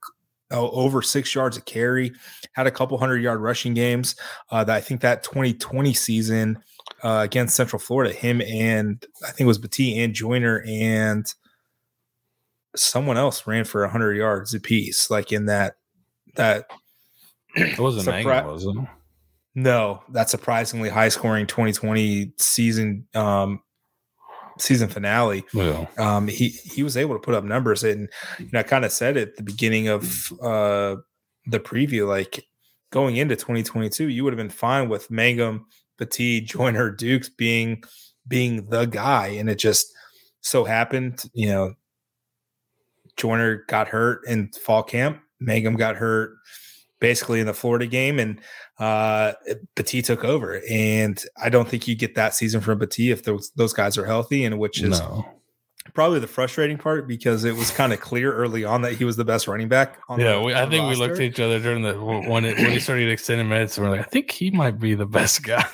[0.52, 2.12] Over six yards a carry,
[2.54, 4.16] had a couple hundred yard rushing games.
[4.52, 6.60] Uh, that I think that 2020 season
[7.04, 11.32] uh, against Central Florida, him and I think it was Battie and Joyner and
[12.76, 15.76] someone else ran for 100 yards apiece, like in that
[16.36, 16.66] that.
[17.56, 18.76] It wasn't surpri- was it?
[19.56, 23.60] No, that surprisingly high scoring 2020 season um,
[24.60, 25.44] season finale.
[25.54, 28.86] Well, um, he he was able to put up numbers, and you know I kind
[28.86, 30.98] of said at the beginning of uh,
[31.46, 32.46] the preview, like
[32.92, 35.66] going into 2022, you would have been fine with Mangum
[36.00, 37.84] Battie, Joyner, Dukes being
[38.28, 39.94] being the guy, and it just
[40.42, 41.74] so happened, you know,
[43.18, 45.20] Joyner got hurt in fall camp.
[45.40, 46.38] Mangum got hurt
[47.00, 48.40] basically in the Florida game, and
[48.80, 49.34] uh,
[49.76, 50.62] Battie took over.
[50.70, 54.06] And I don't think you get that season from Battie if those those guys are
[54.06, 55.26] healthy, and which is no.
[55.94, 59.16] probably the frustrating part because it was kind of clear early on that he was
[59.16, 60.00] the best running back.
[60.18, 60.90] yeah, we, I think roster.
[60.90, 63.86] we looked at each other during the when it, when he started extending minutes, and
[63.86, 65.66] we're like, I think he might be the best guy.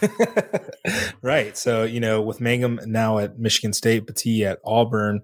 [1.22, 1.58] right.
[1.58, 5.24] So you know, with Mangum now at Michigan State, Battie at Auburn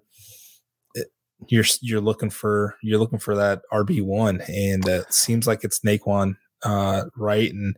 [1.47, 5.79] you're you're looking for you're looking for that RB one, and it seems like it's
[5.79, 7.53] Nay'Quan uh, right?
[7.53, 7.75] And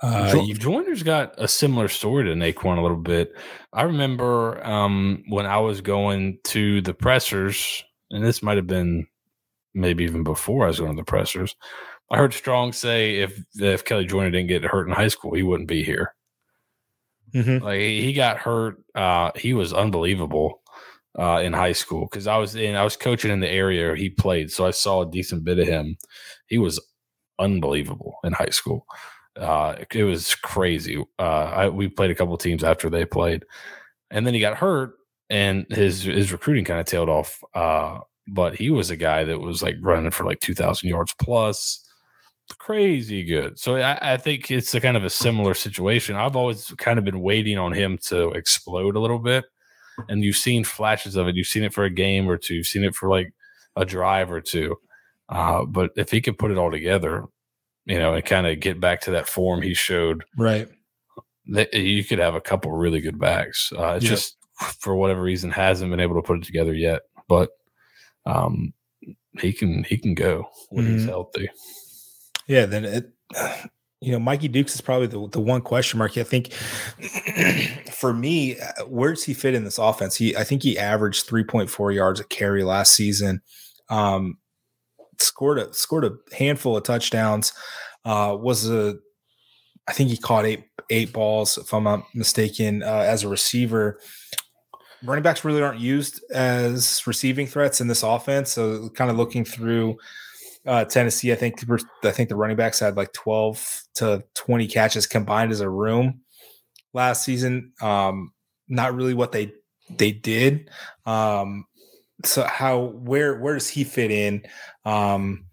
[0.00, 3.34] uh, jo- Joyner's got a similar story to Nay'Quan a little bit.
[3.72, 9.06] I remember um, when I was going to the pressers, and this might have been
[9.74, 11.56] maybe even before I was going to the pressers.
[12.10, 15.42] I heard Strong say if if Kelly Joyner didn't get hurt in high school, he
[15.42, 16.14] wouldn't be here.
[17.34, 17.64] Mm-hmm.
[17.64, 20.61] Like he got hurt, uh, he was unbelievable
[21.18, 24.08] uh, in high school because I was in I was coaching in the area he
[24.08, 25.96] played, so I saw a decent bit of him.
[26.46, 26.80] He was
[27.38, 28.86] unbelievable in high school.
[29.36, 31.02] Uh, it was crazy.
[31.18, 33.44] Uh, I, we played a couple teams after they played,
[34.10, 34.94] and then he got hurt,
[35.30, 37.42] and his his recruiting kind of tailed off.
[37.54, 41.14] Uh, but he was a guy that was like running for like two thousand yards
[41.20, 41.86] plus,
[42.58, 43.58] crazy good.
[43.58, 46.16] So I, I think it's a kind of a similar situation.
[46.16, 49.44] I've always kind of been waiting on him to explode a little bit
[50.08, 51.36] and you've seen flashes of it.
[51.36, 52.54] You've seen it for a game or two.
[52.54, 53.32] You've seen it for like
[53.76, 54.76] a drive or two.
[55.28, 57.24] Uh, but if he could put it all together,
[57.86, 60.68] you know, and kind of get back to that form he showed, right?
[61.46, 63.72] That you could have a couple really good backs.
[63.76, 64.10] Uh, it's yep.
[64.10, 64.36] just
[64.80, 67.02] for whatever reason hasn't been able to put it together yet.
[67.28, 67.50] But
[68.26, 68.72] um,
[69.40, 70.98] he can he can go when mm-hmm.
[70.98, 71.50] he's healthy.
[72.46, 73.12] Yeah, then it
[74.02, 76.18] you know, Mikey Dukes is probably the, the one question mark.
[76.18, 76.52] I think
[77.92, 80.16] for me, uh, where does he fit in this offense?
[80.16, 83.42] He, I think he averaged 3.4 yards a carry last season.
[83.88, 84.38] Um,
[85.20, 87.52] scored a scored a handful of touchdowns.
[88.04, 88.96] Uh, was a,
[89.86, 94.00] I think he caught eight eight balls, if I'm not mistaken, uh, as a receiver.
[95.04, 98.50] Running backs really aren't used as receiving threats in this offense.
[98.50, 99.98] So, kind of looking through
[100.66, 101.62] uh, Tennessee, I think
[102.04, 106.20] I think the running backs had like 12 to 20 catches combined as a room
[106.92, 107.72] last season.
[107.80, 108.32] Um,
[108.68, 109.52] not really what they
[109.90, 110.70] they did.
[111.04, 111.66] Um,
[112.24, 114.42] so how where where does he fit in?
[114.84, 115.46] Um,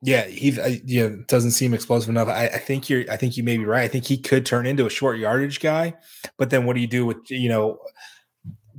[0.00, 2.28] yeah, he uh, yeah doesn't seem explosive enough.
[2.28, 3.82] I, I, think you're I think you may be right.
[3.82, 5.94] I think he could turn into a short yardage guy,
[6.36, 7.78] but then what do you do with you know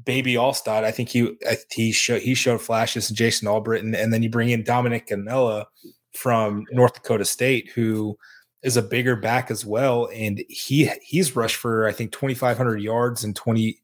[0.03, 1.35] baby Alstott, I think he
[1.71, 5.65] he showed he showed flashes to Jason Albritton, and then you bring in Dominic Gonnella
[6.13, 8.17] from North Dakota State, who
[8.63, 13.23] is a bigger back as well, and he he's rushed for I think 2,500 yards
[13.23, 13.81] in 20.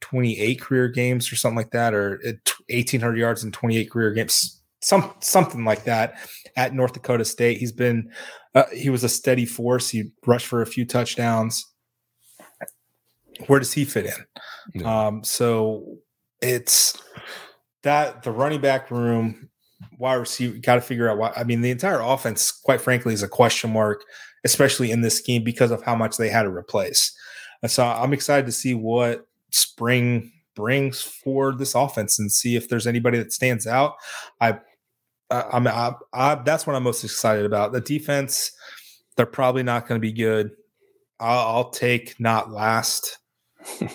[0.00, 2.20] 28 career games or something like that, or
[2.68, 6.18] 1800 yards in 28 career games, some something like that
[6.56, 7.56] at North Dakota State.
[7.56, 8.10] He's been
[8.54, 9.88] uh, he was a steady force.
[9.88, 11.73] He rushed for a few touchdowns.
[13.46, 14.82] Where does he fit in?
[14.82, 15.06] Yeah.
[15.06, 15.98] Um, so
[16.40, 17.00] it's
[17.82, 19.48] that the running back room,
[19.98, 21.32] wide receiver, got to figure out why.
[21.36, 24.04] I mean, the entire offense, quite frankly, is a question mark,
[24.44, 27.16] especially in this scheme because of how much they had to replace.
[27.62, 32.68] And so I'm excited to see what spring brings for this offense and see if
[32.68, 33.94] there's anybody that stands out.
[34.40, 34.58] I,
[35.30, 37.72] I am I, I, that's what I'm most excited about.
[37.72, 38.52] The defense,
[39.16, 40.50] they're probably not going to be good.
[41.20, 43.18] I'll, I'll take not last.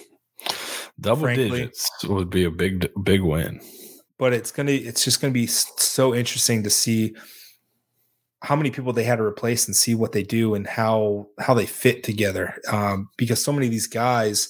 [0.99, 1.49] Double frankly.
[1.49, 3.61] digits would be a big big win.
[4.17, 7.15] But it's gonna it's just gonna be so interesting to see
[8.41, 11.53] how many people they had to replace and see what they do and how how
[11.53, 12.55] they fit together.
[12.71, 14.49] Um, because so many of these guys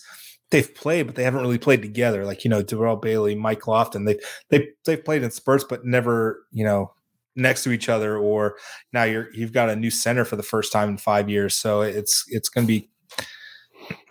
[0.51, 2.25] they've played, but they haven't really played together.
[2.25, 6.45] Like you know, Darrell Bailey, Mike Lofton, they they they've played in spurts, but never
[6.51, 6.93] you know
[7.35, 8.17] next to each other.
[8.17, 8.57] Or
[8.93, 11.81] now you're you've got a new center for the first time in five years, so
[11.81, 12.89] it's it's going to be.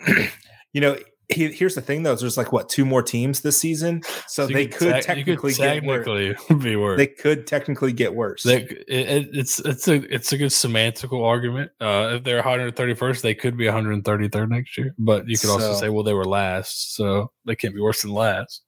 [0.73, 0.97] you know,
[1.29, 4.01] he, here's the thing though there's like what two more teams this season?
[4.27, 6.63] So, so they could te- technically, could technically get worse.
[6.63, 6.97] be worse.
[6.97, 8.41] they could technically get worse.
[8.43, 11.71] They, it, it's it's a it's a good semantical argument.
[11.79, 15.89] Uh if they're 131st they could be 133rd next year but you could also say
[15.89, 18.63] well they were last so they can't be worse than last.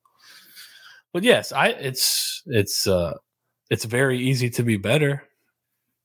[1.13, 3.13] But yes i it's it's uh
[3.71, 5.23] it's very easy to be better.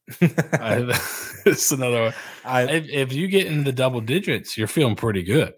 [0.23, 0.87] I,
[1.47, 2.15] it's another one.
[2.45, 5.53] I, if, if you get into the double digits you're feeling pretty good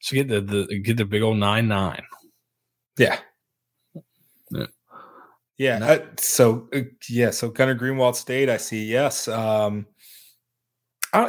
[0.00, 2.02] so get the, the get the big old nine nine.
[2.98, 3.18] Yeah.
[4.50, 4.66] Yeah.
[5.58, 5.78] Yeah.
[5.84, 7.30] Uh, so uh, yeah.
[7.30, 8.48] So Gunnar Greenwald stayed.
[8.48, 8.84] I see.
[8.84, 9.28] Yes.
[9.28, 9.86] Um,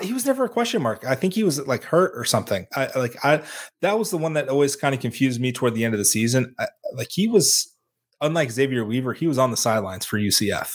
[0.01, 1.03] he was never a question mark.
[1.05, 2.67] I think he was like hurt or something.
[2.75, 3.43] I like I
[3.81, 6.05] that was the one that always kind of confused me toward the end of the
[6.05, 6.55] season.
[6.59, 7.75] I, like he was
[8.21, 10.71] unlike Xavier Weaver, he was on the sidelines for UCF.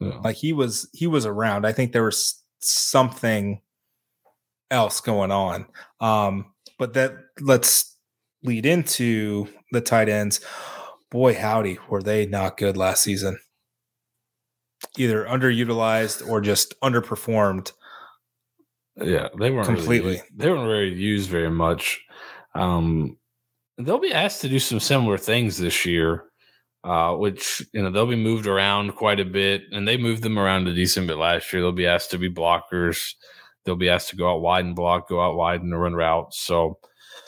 [0.00, 0.18] Yeah.
[0.24, 1.66] Like he was he was around.
[1.66, 3.60] I think there was something
[4.70, 5.66] else going on.
[6.00, 6.51] Um,
[6.82, 7.96] but that let's
[8.42, 10.40] lead into the tight ends.
[11.12, 13.38] Boy, howdy, were they not good last season?
[14.98, 17.70] Either underutilized or just underperformed.
[18.96, 20.14] Yeah, they weren't completely.
[20.14, 22.00] Really, they weren't really used very much.
[22.56, 23.16] Um,
[23.78, 26.24] they'll be asked to do some similar things this year
[26.84, 30.36] uh, which you know they'll be moved around quite a bit, and they moved them
[30.36, 31.62] around a decent bit last year.
[31.62, 33.14] They'll be asked to be blockers.
[33.64, 36.40] They'll be asked to go out wide and block, go out wide and run routes.
[36.40, 36.78] So,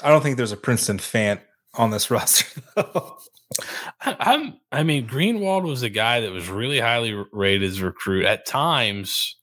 [0.03, 1.41] I don't think there's a Princeton fan
[1.74, 2.61] on this roster.
[2.76, 4.55] I, I'm.
[4.72, 8.24] I mean, Greenwald was a guy that was really highly rated as a recruit.
[8.24, 9.37] At times,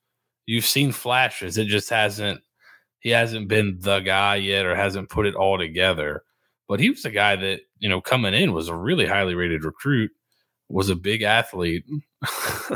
[0.45, 1.57] you've seen flashes.
[1.57, 2.41] It just hasn't.
[2.99, 6.23] He hasn't been the guy yet, or hasn't put it all together.
[6.67, 9.65] But he was a guy that you know, coming in was a really highly rated
[9.65, 10.11] recruit,
[10.69, 11.83] was a big athlete.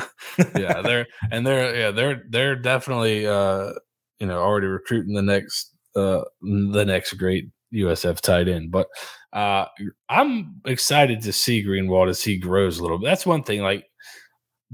[0.57, 3.73] yeah, they're and they're yeah, they're they're definitely uh,
[4.19, 8.71] you know, already recruiting the next uh the next great USF tight end.
[8.71, 8.87] But
[9.33, 9.65] uh
[10.09, 13.05] I'm excited to see Greenwald as he grows a little bit.
[13.05, 13.61] That's one thing.
[13.61, 13.85] Like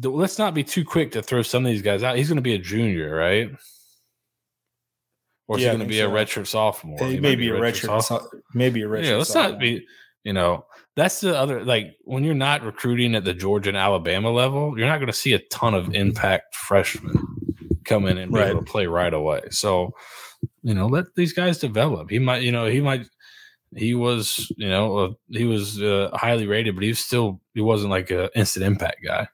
[0.02, 2.18] let's not be too quick to throw some of these guys out.
[2.18, 3.52] He's gonna be a junior, right?
[5.48, 6.10] Or is yeah, he going to be so.
[6.10, 6.98] a redshirt sophomore?
[7.00, 9.04] He, he may be a redshirt, redshirt maybe a redshirt.
[9.04, 9.52] Yeah, let's sophomore.
[9.52, 9.86] not be
[10.24, 10.66] you know,
[10.96, 14.88] that's the other like when you're not recruiting at the Georgia and Alabama level, you're
[14.88, 17.16] not going to see a ton of impact freshmen
[17.94, 18.50] come in and be right.
[18.50, 19.42] able to play right away.
[19.52, 19.94] So,
[20.64, 22.10] you know, let these guys develop.
[22.10, 23.08] He might, you know, he might.
[23.74, 27.62] He was, you know, uh, he was uh, highly rated, but he was still he
[27.62, 29.28] wasn't like an instant impact guy.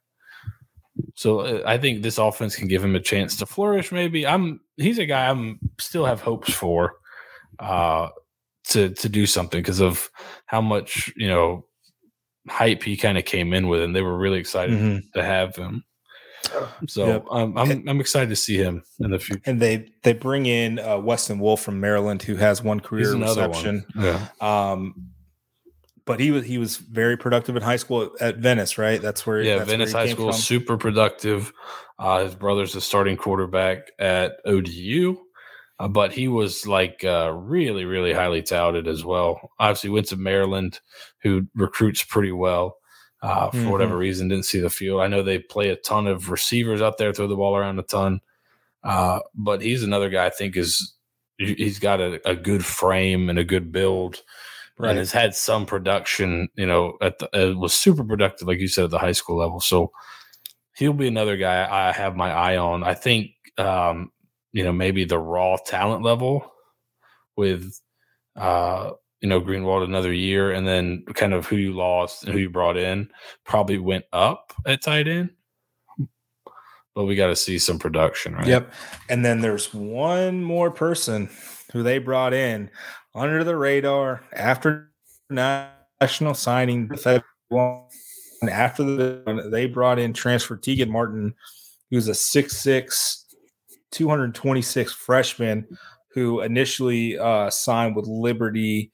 [1.16, 3.92] So uh, I think this offense can give him a chance to flourish.
[3.92, 6.96] Maybe I'm he's a guy I'm still have hopes for.
[7.60, 8.10] Uh,
[8.68, 10.10] to to do something because of
[10.46, 11.66] how much you know
[12.50, 15.00] hype he kind of came in with, and they were really excited mm-hmm.
[15.14, 15.84] to have him.
[16.88, 17.26] So yep.
[17.32, 19.42] um, I'm I'm excited to see him in the future.
[19.46, 23.86] And they they bring in uh, Weston Wolff from Maryland, who has one career reception.
[23.94, 24.06] One.
[24.06, 24.28] Yeah.
[24.40, 25.12] Um,
[26.06, 29.02] but he was he was very productive in high school at Venice, right?
[29.02, 31.52] That's where yeah, that's Venice where High School, super productive.
[32.00, 35.18] Uh, his brother's a starting quarterback at ODU.
[35.80, 39.52] Uh, but he was like uh, really, really highly touted as well.
[39.60, 40.80] Obviously, went to Maryland,
[41.22, 42.78] who recruits pretty well.
[43.22, 43.70] Uh, for mm-hmm.
[43.70, 45.02] whatever reason, didn't see the field.
[45.02, 47.84] I know they play a ton of receivers out there, throw the ball around a
[47.84, 48.22] ton.
[48.84, 50.94] Uh, but he's another guy I think is
[51.38, 54.22] he's got a, a good frame and a good build,
[54.78, 54.92] right.
[54.92, 56.48] and has had some production.
[56.56, 59.60] You know, at the, was super productive, like you said, at the high school level.
[59.60, 59.92] So
[60.76, 62.84] he'll be another guy I have my eye on.
[62.84, 64.12] I think um,
[64.54, 66.52] you know maybe the raw talent level
[67.36, 67.80] with
[68.36, 68.92] uh
[69.22, 72.50] you know Greenwald another year and then kind of who you lost and who you
[72.50, 73.10] brought in
[73.46, 75.32] probably went up at tight end
[76.96, 78.74] but we got to see some production right yep
[79.10, 81.30] and then there's one more person
[81.74, 82.70] who they brought in
[83.16, 84.92] under the radar after
[85.30, 86.90] national signing
[87.50, 91.34] and after the they brought in transfer Tegan Martin
[91.90, 93.26] who's a six six
[93.92, 95.66] 226 freshman
[96.12, 98.92] who initially uh, signed with Liberty.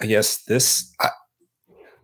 [0.00, 0.92] I guess this.
[1.00, 1.08] I,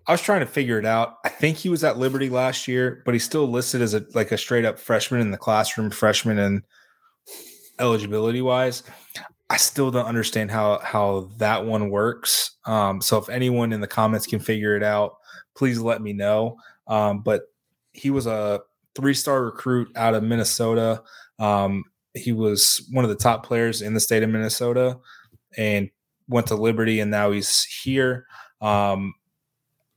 [0.06, 1.16] I, was trying to figure it out.
[1.24, 4.32] I think he was at Liberty last year, but he's still listed as a like
[4.32, 6.62] a straight up freshman in the classroom, freshman and
[7.78, 8.82] eligibility wise.
[9.48, 12.56] I still don't understand how how that one works.
[12.66, 15.14] Um, so if anyone in the comments can figure it out,
[15.56, 16.56] please let me know.
[16.86, 17.42] Um, but
[17.92, 18.60] he was a
[18.94, 21.02] three star recruit out of Minnesota.
[21.38, 21.84] Um,
[22.14, 24.98] he was one of the top players in the state of Minnesota
[25.56, 25.90] and
[26.28, 28.26] went to Liberty, and now he's here.
[28.60, 29.14] Um,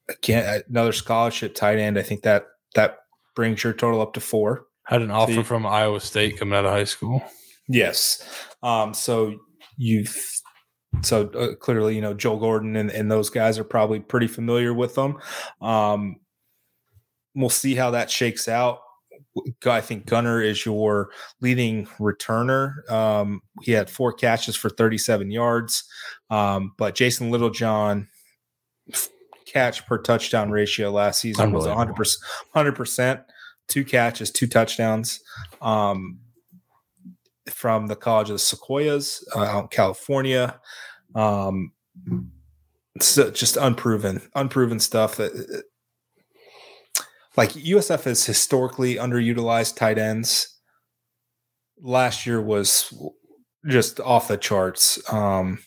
[0.09, 1.97] again, another scholarship tight end.
[1.97, 2.97] I think that that
[3.36, 4.65] brings your total up to four.
[4.84, 7.23] Had an offer so you, from Iowa State coming out of high school.
[7.67, 8.27] Yes.
[8.63, 9.39] Um, so
[9.77, 10.17] you've
[11.01, 14.73] so uh, clearly, you know, Joe Gordon and, and those guys are probably pretty familiar
[14.73, 15.17] with them.
[15.61, 16.17] Um,
[17.36, 18.80] we'll see how that shakes out.
[19.65, 21.09] I think Gunnar is your
[21.41, 22.89] leading returner.
[22.89, 25.83] Um, he had four catches for 37 yards,
[26.29, 28.07] um, but Jason Littlejohn
[29.45, 33.21] catch per touchdown ratio last season was 100 percent, 100 percent,
[33.67, 35.21] two catches, two touchdowns.
[35.61, 36.19] Um,
[37.49, 40.59] from the College of the Sequoias uh, out in California.
[41.15, 41.71] Um,
[42.99, 45.63] so just unproven, unproven stuff that
[47.39, 50.59] like USF has historically underutilized tight ends.
[51.81, 52.93] last year was
[53.65, 54.99] just off the charts.
[55.09, 55.59] Um,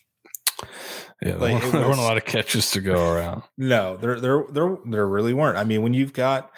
[1.23, 3.45] yeah, like, there, weren't, was, a lot of catches to go around.
[3.57, 5.57] No, there, there, there, there really weren't.
[5.57, 6.51] I mean, when you've got,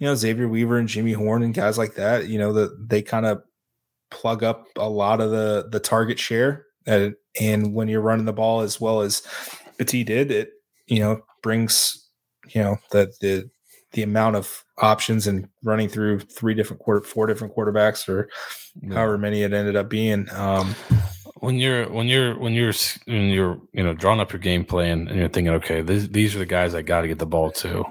[0.00, 3.00] you know, Xavier Weaver and Jimmy Horn and guys like that, you know, that they
[3.00, 3.40] kind of
[4.10, 6.66] plug up a lot of the the target share.
[6.84, 9.22] And, and when you're running the ball as well as
[9.78, 10.50] Petit did, it
[10.88, 12.10] you know brings
[12.48, 13.48] you know that the
[13.92, 18.28] the amount of options and running through three different quarter four different quarterbacks or
[18.82, 18.94] yeah.
[18.94, 20.28] however many it ended up being.
[20.32, 20.74] Um,
[21.40, 22.72] when you're when you're when you're
[23.06, 26.34] when you're you know drawing up your game plan and you're thinking, okay, this, these
[26.34, 27.84] are the guys I got to get the ball to.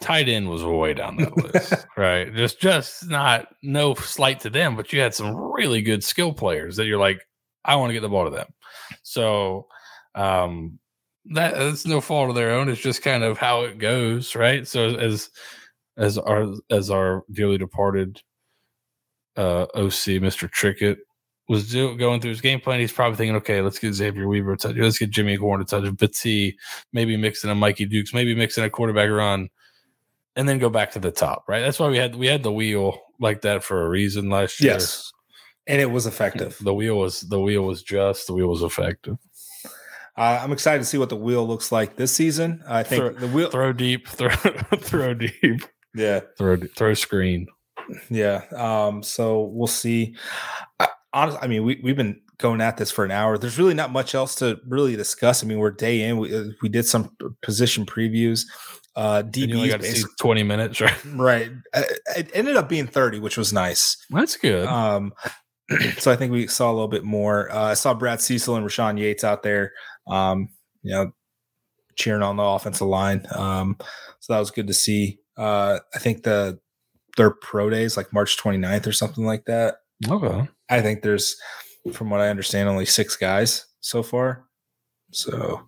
[0.00, 2.34] Tight end was way down that list, right?
[2.34, 6.76] Just just not no slight to them, but you had some really good skill players
[6.76, 7.20] that you're like,
[7.64, 8.48] I want to get the ball to them.
[9.02, 9.66] So
[10.14, 10.78] um
[11.26, 12.68] that that's no fault of their own.
[12.68, 14.66] It's just kind of how it goes, right?
[14.66, 15.30] So as
[15.96, 18.20] as our as our dearly departed
[19.36, 20.98] uh, OC, Mister Trickett,
[21.48, 24.52] was do, going through his game plan, he's probably thinking, okay, let's get Xavier Weaver
[24.52, 26.56] a touch, let's get Jimmy Horn a touch, Petit,
[26.92, 29.48] maybe mixing a Mikey Dukes, maybe mixing a quarterback run,
[30.36, 31.60] and then go back to the top, right?
[31.60, 34.72] That's why we had we had the wheel like that for a reason last year.
[34.72, 35.12] Yes,
[35.66, 36.58] and it was effective.
[36.60, 39.16] The wheel was the wheel was just the wheel was effective.
[40.16, 42.62] Uh, I'm excited to see what the wheel looks like this season.
[42.68, 45.62] I think throw, the wheel throw deep, throw throw deep.
[45.94, 47.48] Yeah, throw throw screen.
[48.10, 48.42] Yeah.
[48.56, 49.02] Um.
[49.02, 50.16] So we'll see.
[50.78, 53.38] I, honestly, I mean, we we've been going at this for an hour.
[53.38, 55.42] There's really not much else to really discuss.
[55.42, 56.18] I mean, we're day in.
[56.18, 58.44] We uh, we did some position previews.
[58.96, 61.04] Uh, DB got to 20 minutes, right?
[61.14, 61.50] Right.
[61.72, 61.82] Uh,
[62.16, 63.96] it ended up being 30, which was nice.
[64.10, 64.68] That's good.
[64.68, 65.12] Um,
[65.98, 67.50] so I think we saw a little bit more.
[67.50, 69.72] Uh, I saw Brad Cecil and Rashawn Yates out there
[70.06, 70.48] um,
[70.82, 71.12] you know,
[71.96, 73.26] cheering on the offensive line.
[73.32, 73.76] Um,
[74.20, 75.18] so that was good to see.
[75.36, 76.58] Uh, I think the
[77.16, 79.76] their pro days like March 29th or something like that.
[80.08, 80.48] Okay.
[80.68, 81.36] I think there's,
[81.92, 84.44] from what I understand, only six guys so far.
[85.12, 85.62] So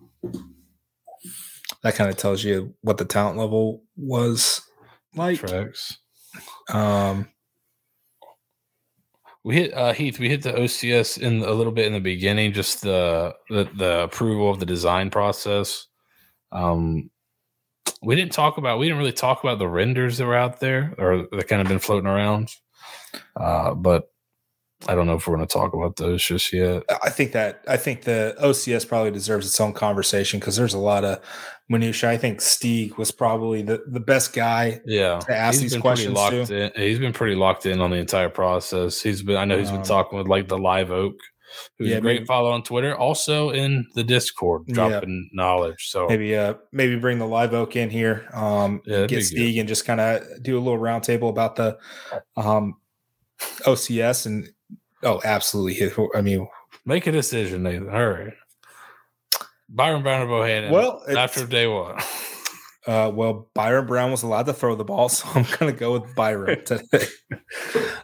[1.83, 4.61] that kind of tells you what the talent level was
[5.15, 5.39] like.
[5.39, 5.97] Tracks.
[6.69, 7.29] Um,
[9.47, 10.19] we hit uh, Heath.
[10.19, 14.03] We hit the OCS in a little bit in the beginning, just the the, the
[14.03, 15.87] approval of the design process.
[16.51, 17.09] Um,
[18.01, 18.77] we didn't talk about.
[18.77, 21.69] We didn't really talk about the renders that were out there or that kind of
[21.69, 22.49] been floating around.
[23.37, 24.11] Uh, but
[24.85, 26.83] I don't know if we're going to talk about those just yet.
[27.01, 30.77] I think that I think the OCS probably deserves its own conversation because there's a
[30.77, 31.21] lot of
[31.69, 32.09] minutia.
[32.09, 34.81] I think Stieg was probably the, the best guy.
[34.85, 36.65] Yeah, to ask these questions locked to.
[36.65, 36.71] In.
[36.75, 39.01] He's been pretty locked in on the entire process.
[39.01, 39.37] He's been.
[39.37, 41.15] I know he's been um, talking with like the Live Oak,
[41.77, 45.43] who's yeah, a great maybe, follow on Twitter, also in the Discord, dropping yeah.
[45.43, 45.89] knowledge.
[45.89, 48.27] So maybe uh maybe bring the Live Oak in here.
[48.33, 49.59] Um, yeah, get Stieg good.
[49.59, 51.77] and just kind of do a little roundtable about the
[52.35, 52.75] um
[53.65, 54.49] OCS and
[55.03, 55.91] Oh, absolutely.
[56.15, 56.47] I mean,
[56.85, 57.87] make a decision, Nathan.
[57.87, 58.33] Hurry.
[59.73, 60.71] Byrum Brown or Bohanon?
[60.71, 61.97] Well, after day one.
[62.87, 65.91] Uh, well, Byrum Brown was allowed to throw the ball, so I'm going to go
[65.91, 67.05] with Byron today.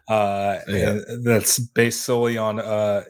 [0.09, 0.89] uh, yeah.
[1.07, 3.03] and that's based solely on, uh,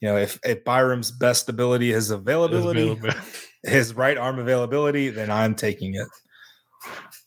[0.00, 3.28] you know, if, if Byrum's best ability is availability, his, availability.
[3.64, 6.08] his right arm availability, then I'm taking it.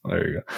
[0.05, 0.55] There you go.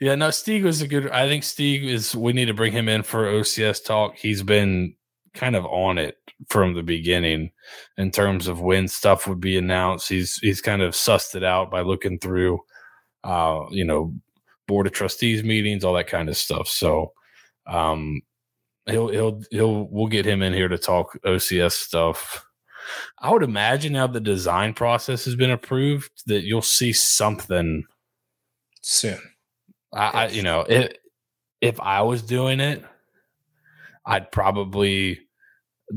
[0.00, 1.10] Yeah, no, Stieg was a good.
[1.10, 2.14] I think Stieg is.
[2.14, 4.16] We need to bring him in for OCS talk.
[4.16, 4.94] He's been
[5.36, 6.16] kind of on it
[6.48, 7.50] from the beginning
[7.96, 10.08] in terms of when stuff would be announced.
[10.08, 12.60] He's he's kind of sussed it out by looking through,
[13.24, 14.14] uh, you know,
[14.66, 16.68] board of trustees meetings, all that kind of stuff.
[16.68, 17.12] So,
[17.66, 18.20] um,
[18.86, 22.44] he'll he'll he'll we'll get him in here to talk OCS stuff.
[23.18, 27.84] I would imagine now the design process has been approved that you'll see something
[28.80, 29.18] soon.
[29.92, 30.92] I, I you know, if
[31.60, 32.84] if I was doing it,
[34.04, 35.25] I'd probably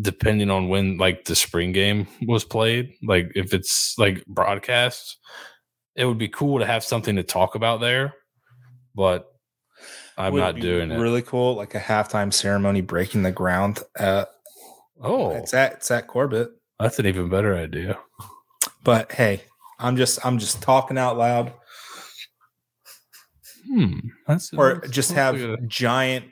[0.01, 5.17] depending on when like the spring game was played, like if it's like broadcast,
[5.95, 8.13] it would be cool to have something to talk about there.
[8.95, 9.27] But
[10.17, 11.03] I'm would not doing really it.
[11.03, 13.81] Really cool, like a halftime ceremony breaking the ground.
[13.97, 14.29] At,
[15.01, 16.49] oh, it's at it's at Corbett.
[16.79, 17.97] That's an even better idea.
[18.83, 19.41] But hey,
[19.79, 21.53] I'm just I'm just talking out loud.
[23.67, 23.99] Hmm.
[24.27, 25.69] That's or that's just have good.
[25.69, 26.25] giant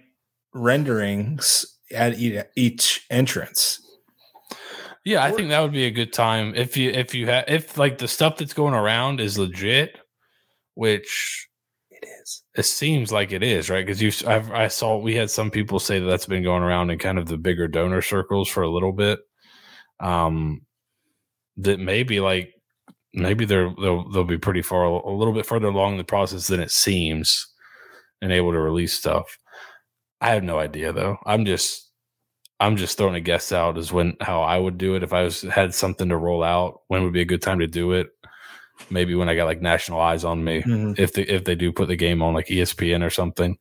[0.54, 2.18] renderings at
[2.56, 3.82] each entrance.
[5.06, 7.78] Yeah, I think that would be a good time if you if you have if
[7.78, 9.98] like the stuff that's going around is legit,
[10.74, 11.48] which
[11.90, 12.44] it is.
[12.56, 13.86] It seems like it is, right?
[13.86, 17.00] Because you, I saw we had some people say that that's been going around in
[17.00, 19.20] kind of the bigger donor circles for a little bit.
[20.02, 20.64] Um,
[21.56, 22.54] that maybe like
[23.14, 26.60] maybe they're they'll they'll be pretty far a little bit further along the process than
[26.60, 27.48] it seems
[28.22, 29.38] and able to release stuff
[30.22, 31.18] I have no idea though.
[31.26, 31.88] I'm just
[32.60, 35.24] I'm just throwing a guess out as when how I would do it if I
[35.24, 36.82] was had something to roll out.
[36.88, 38.08] When would be a good time to do it?
[38.90, 40.62] Maybe when I got like national eyes on me.
[40.62, 41.02] Mm-hmm.
[41.02, 43.58] If they if they do put the game on like ESPN or something,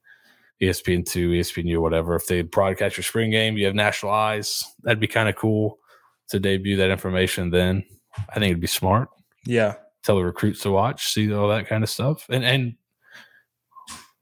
[0.63, 2.15] ESPN two, ESPN U, whatever.
[2.17, 4.65] If they broadcast your spring game, you have national eyes.
[4.83, 5.79] That'd be kind of cool
[6.29, 7.51] to debut that information.
[7.51, 7.85] Then
[8.31, 9.09] I think it'd be smart.
[9.45, 12.77] Yeah, tell the recruits to watch, see all that kind of stuff, and and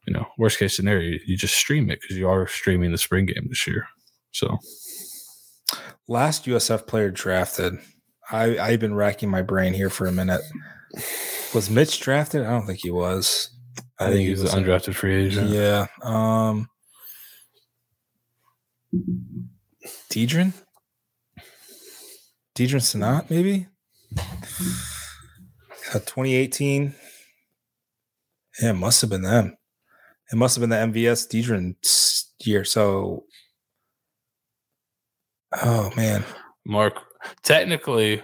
[0.07, 3.27] you know, worst case scenario, you just stream it because you are streaming the spring
[3.27, 3.87] game this year.
[4.33, 4.59] So,
[6.09, 7.75] last USF player drafted,
[8.31, 10.43] I I've been racking my brain here for a minute.
[11.55, 12.45] Was Mitch drafted?
[12.45, 13.51] I don't think he was.
[13.99, 15.51] I, I think, think he was, an undrafted free agent.
[15.51, 15.87] Yeah.
[16.03, 16.69] Um
[20.11, 20.53] Deadrin?
[22.55, 23.67] Deadrin Senat, maybe?
[24.17, 26.95] Uh, 2018.
[28.63, 29.57] Yeah, it must have been them.
[30.35, 31.77] It must have been the MVS Deadrin
[32.45, 32.65] year.
[32.65, 33.23] So,
[35.63, 36.25] oh man,
[36.67, 36.99] Mark.
[37.45, 38.21] Technically,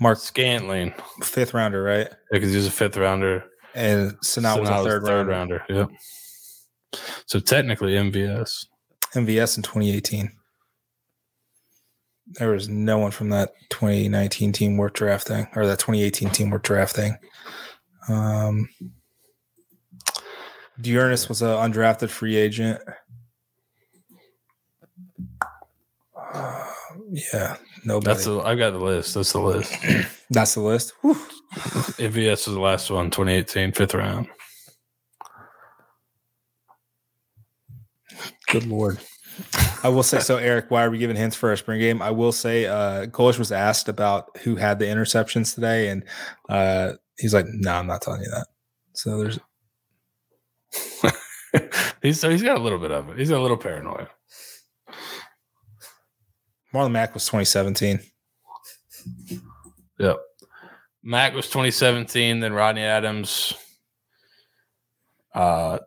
[0.00, 0.92] Mark Scantling,
[1.22, 2.08] fifth rounder, right?
[2.08, 3.44] Yeah, because he was a fifth rounder,
[3.76, 5.64] and now was a third, third rounder.
[5.68, 5.88] rounder.
[6.92, 7.00] Yep.
[7.26, 8.66] So technically, MVS.
[9.14, 10.32] MVS in 2018.
[12.26, 16.62] There was no one from that 2019 team worth drafting, or that 2018 team worth
[16.62, 17.16] drafting.
[18.08, 18.68] Um,
[20.80, 22.80] D'Ernest was an undrafted free agent.
[26.16, 26.64] Uh,
[27.32, 28.00] yeah, no.
[28.00, 29.14] That's the, I got the list.
[29.14, 29.74] That's the list.
[30.30, 30.94] That's the list.
[31.02, 34.28] MVS was the last one, 2018, fifth round.
[38.48, 38.98] Good lord.
[39.82, 40.66] I will say so, Eric.
[40.70, 42.02] Why are we giving hints for our spring game?
[42.02, 46.04] I will say, uh, Golesh was asked about who had the interceptions today, and
[46.48, 48.46] uh, he's like, "No, nah, I'm not telling you that."
[48.92, 49.38] So there's
[52.02, 53.18] he's so he's got a little bit of it.
[53.18, 54.08] He's got a little paranoia.
[56.72, 58.00] Marlon Mack was 2017.
[59.98, 60.18] Yep.
[61.02, 62.40] Mack was 2017.
[62.40, 63.52] Then Rodney Adams,
[65.34, 65.78] uh,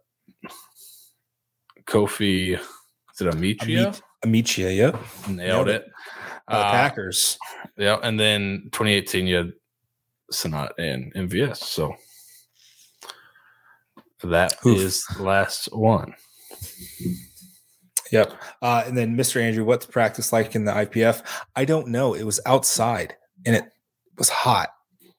[1.86, 4.00] Kofi, is it Amichia?
[4.24, 4.96] Amichia, yep.
[5.28, 5.82] Nailed, Nailed it.
[5.84, 5.92] it.
[6.48, 7.38] Uh, Packers.
[7.78, 7.98] Yeah.
[8.04, 9.54] And then 2018, you had
[10.32, 11.58] Senat and MVS.
[11.58, 11.96] So
[14.30, 14.78] that Oof.
[14.78, 16.14] is the last one.
[18.12, 18.34] Yep.
[18.62, 19.42] Uh, and then Mr.
[19.42, 21.26] Andrew, what's practice like in the IPF?
[21.56, 22.14] I don't know.
[22.14, 23.16] It was outside
[23.46, 23.66] and it
[24.18, 24.70] was hot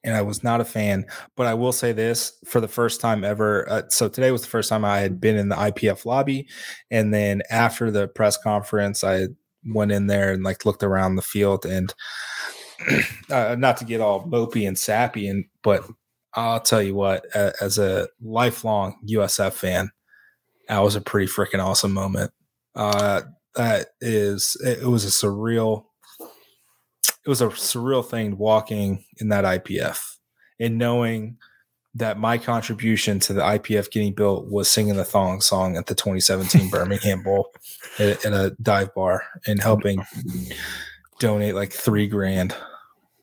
[0.03, 1.05] and I was not a fan.
[1.35, 3.69] But I will say this for the first time ever.
[3.69, 6.47] Uh, so today was the first time I had been in the IPF lobby.
[6.89, 9.27] And then after the press conference, I
[9.65, 11.93] went in there and like looked around the field and
[13.29, 15.83] uh, not to get all mopey and sappy and but
[16.37, 19.89] I'll tell you what, as a lifelong USF fan,
[20.69, 22.31] that was a pretty freaking awesome moment.
[22.75, 23.23] Uh,
[23.55, 25.85] that is, it was a surreal,
[26.21, 29.99] it was a surreal thing walking in that IPF
[30.59, 31.37] and knowing
[31.95, 35.95] that my contribution to the IPF getting built was singing the thong song at the
[35.95, 37.49] 2017 Birmingham Bowl
[37.97, 40.05] at, at a dive bar and helping
[41.19, 42.55] donate like three grand.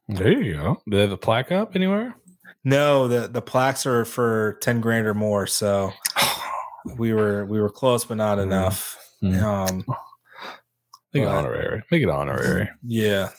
[0.08, 0.82] There you go.
[0.90, 2.16] Do they have a plaque up anywhere?
[2.64, 5.46] No, the the plaques are for ten grand or more.
[5.46, 5.92] So
[6.96, 8.52] we were we were close, but not mm-hmm.
[8.52, 8.98] enough.
[9.22, 9.44] Mm-hmm.
[9.44, 9.84] Um,
[11.14, 11.82] Make it honorary.
[11.92, 12.68] Make it honorary.
[12.82, 13.30] Yeah,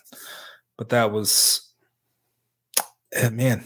[0.78, 1.74] but that was,
[3.12, 3.66] eh, man.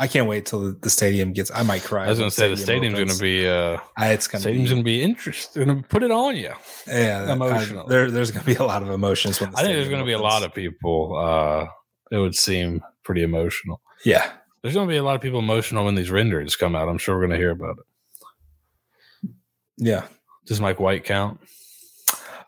[0.00, 1.50] I can't wait till the, stadium gets.
[1.52, 2.06] I might cry.
[2.06, 3.48] I was going to say the stadium's going to be.
[3.48, 5.64] Uh, it's going to stadium's going to be interesting.
[5.64, 6.52] Going to put it on you.
[6.86, 7.88] Yeah, emotional.
[7.88, 9.42] There, there's going to be a lot of emotions.
[9.42, 11.16] I think there's going to be a lot of people.
[11.18, 11.66] Uh,
[12.12, 13.80] it would seem pretty emotional.
[14.04, 14.30] Yeah,
[14.68, 16.90] there's going to be a lot of people emotional when these renderings come out.
[16.90, 19.30] I'm sure we're going to hear about it.
[19.78, 20.06] Yeah.
[20.44, 21.40] Does Mike White count?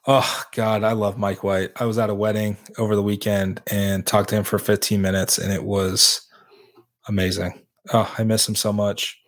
[0.07, 1.71] Oh God, I love Mike White.
[1.77, 5.39] I was at a wedding over the weekend and talked to him for 15 minutes,
[5.39, 6.29] and it was
[7.09, 7.59] amazing.
[7.91, 9.19] Oh, I miss him so much.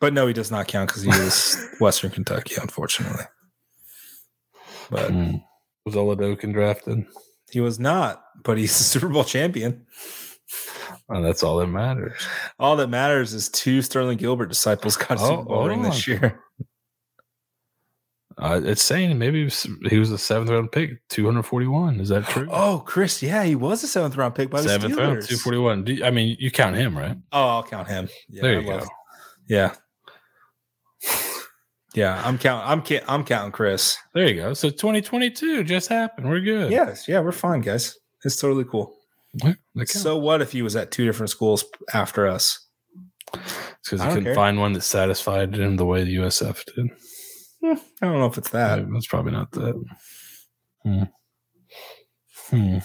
[0.00, 3.24] But no, he does not count because he is Western Kentucky, unfortunately.
[4.90, 5.44] But mm.
[5.84, 7.04] was Oladokun drafted?
[7.50, 9.86] He was not, but he's a Super Bowl champion.
[11.08, 12.20] And that's all that matters.
[12.58, 16.06] All that matters is two Sterling Gilbert disciples got a oh, Super Bowl ring this
[16.06, 16.40] year.
[18.36, 22.00] Uh, it's saying maybe he was, he was a seventh round pick, 241.
[22.00, 22.48] Is that true?
[22.50, 24.98] Oh, Chris, yeah, he was a seventh round pick by the seventh Steelers.
[24.98, 25.86] round, 241.
[25.86, 27.16] You, I mean, you count him, right?
[27.30, 28.08] Oh, I'll count him.
[28.28, 28.86] Yeah, there you I go.
[29.46, 29.74] Yeah.
[31.94, 33.00] Yeah, I'm counting.
[33.00, 33.96] I'm I'm counting Chris.
[34.14, 34.54] There you go.
[34.54, 36.28] So 2022 just happened.
[36.28, 36.70] We're good.
[36.72, 37.96] Yes, yeah, we're fine, guys.
[38.24, 38.94] It's totally cool.
[39.86, 42.60] so what if he was at two different schools after us?
[43.84, 44.34] because he couldn't care.
[44.34, 46.90] find one that satisfied him the way the USF did.
[47.62, 48.78] Hmm, I don't know if it's that.
[48.78, 49.84] It's probably not that.
[50.82, 51.02] Hmm.
[52.50, 52.78] Hmm.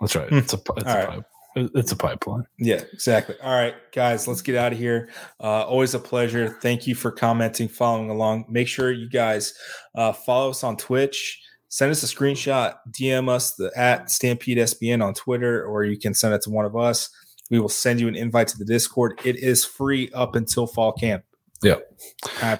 [0.00, 0.28] That's right.
[0.28, 0.38] Hmm.
[0.38, 1.22] It's a, it's a right.
[1.56, 2.44] It's a pipeline.
[2.58, 3.36] Yeah, exactly.
[3.42, 5.10] All right, guys, let's get out of here.
[5.40, 6.58] Uh, always a pleasure.
[6.60, 8.46] Thank you for commenting, following along.
[8.48, 9.54] Make sure you guys
[9.94, 11.40] uh, follow us on Twitch.
[11.68, 16.14] Send us a screenshot, DM us the at Stampede SBN on Twitter, or you can
[16.14, 17.10] send it to one of us.
[17.50, 19.20] We will send you an invite to the Discord.
[19.24, 21.24] It is free up until fall camp.
[21.62, 21.76] Yeah.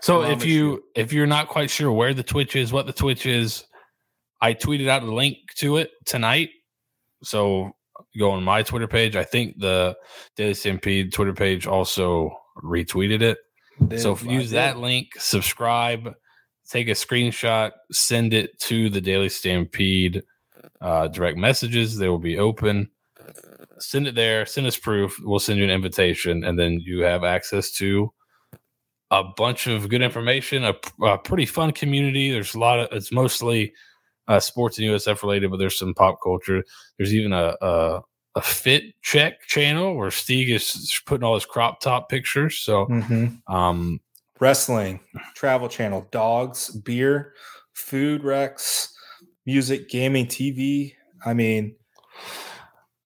[0.02, 2.92] So if you, you if you're not quite sure where the Twitch is, what the
[2.92, 3.64] Twitch is,
[4.40, 6.50] I tweeted out a link to it tonight.
[7.22, 7.72] So
[8.18, 9.16] go on my Twitter page.
[9.16, 9.96] I think the
[10.36, 12.30] Daily Stampede Twitter page also
[12.62, 13.38] retweeted it.
[13.88, 16.14] Did, so use that link, subscribe,
[16.68, 20.22] take a screenshot, send it to the Daily Stampede
[20.80, 21.96] uh, direct messages.
[21.96, 22.90] They will be open.
[23.78, 24.46] Send it there.
[24.46, 25.18] Send us proof.
[25.20, 28.12] We'll send you an invitation, and then you have access to
[29.10, 30.64] a bunch of good information.
[30.64, 32.30] A, a pretty fun community.
[32.30, 32.88] There's a lot of.
[32.92, 33.72] It's mostly
[34.28, 36.64] uh, sports and USF related, but there's some pop culture.
[36.96, 38.00] There's even a, a,
[38.36, 42.58] a fit check channel where Steve is putting all his crop top pictures.
[42.58, 43.54] So, mm-hmm.
[43.54, 44.00] um,
[44.40, 45.00] wrestling,
[45.34, 47.34] travel channel, dogs, beer,
[47.72, 48.94] food wrecks,
[49.46, 50.94] music, gaming, TV.
[51.24, 51.74] I mean,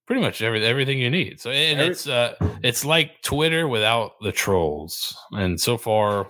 [0.06, 1.40] pretty much every, everything you need.
[1.40, 5.16] So, and every, it's uh, it's like Twitter without the trolls.
[5.32, 6.28] And so far,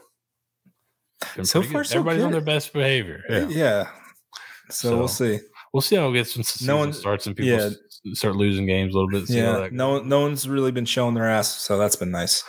[1.43, 2.27] so far, so everybody's good.
[2.27, 3.23] on their best behavior.
[3.29, 3.49] Yeah.
[3.49, 3.89] yeah.
[4.71, 5.41] So, so, we'll see.
[5.73, 8.15] We'll see how it gets when no one starts and people yeah.
[8.15, 9.29] start losing games a little bit.
[9.29, 12.43] Yeah, no, no one's really been showing their ass, so that's been nice.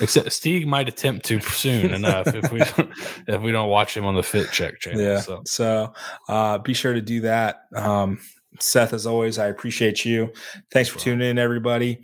[0.00, 2.60] Except Steve might attempt to soon enough if we
[3.32, 5.00] if we don't watch him on the Fit Check channel.
[5.00, 5.92] Yeah, so, so
[6.28, 7.60] uh, be sure to do that.
[7.76, 8.18] Um,
[8.60, 10.32] Seth, as always, I appreciate you.
[10.72, 12.00] Thanks for tuning in, everybody.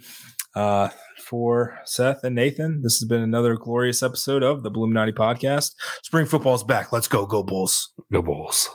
[0.54, 0.88] Uh,
[1.30, 5.74] for Seth and Nathan, this has been another glorious episode of the Illuminati Podcast.
[6.02, 6.92] Spring football's back.
[6.92, 7.92] Let's go, go Bulls.
[8.12, 8.70] Go Bulls.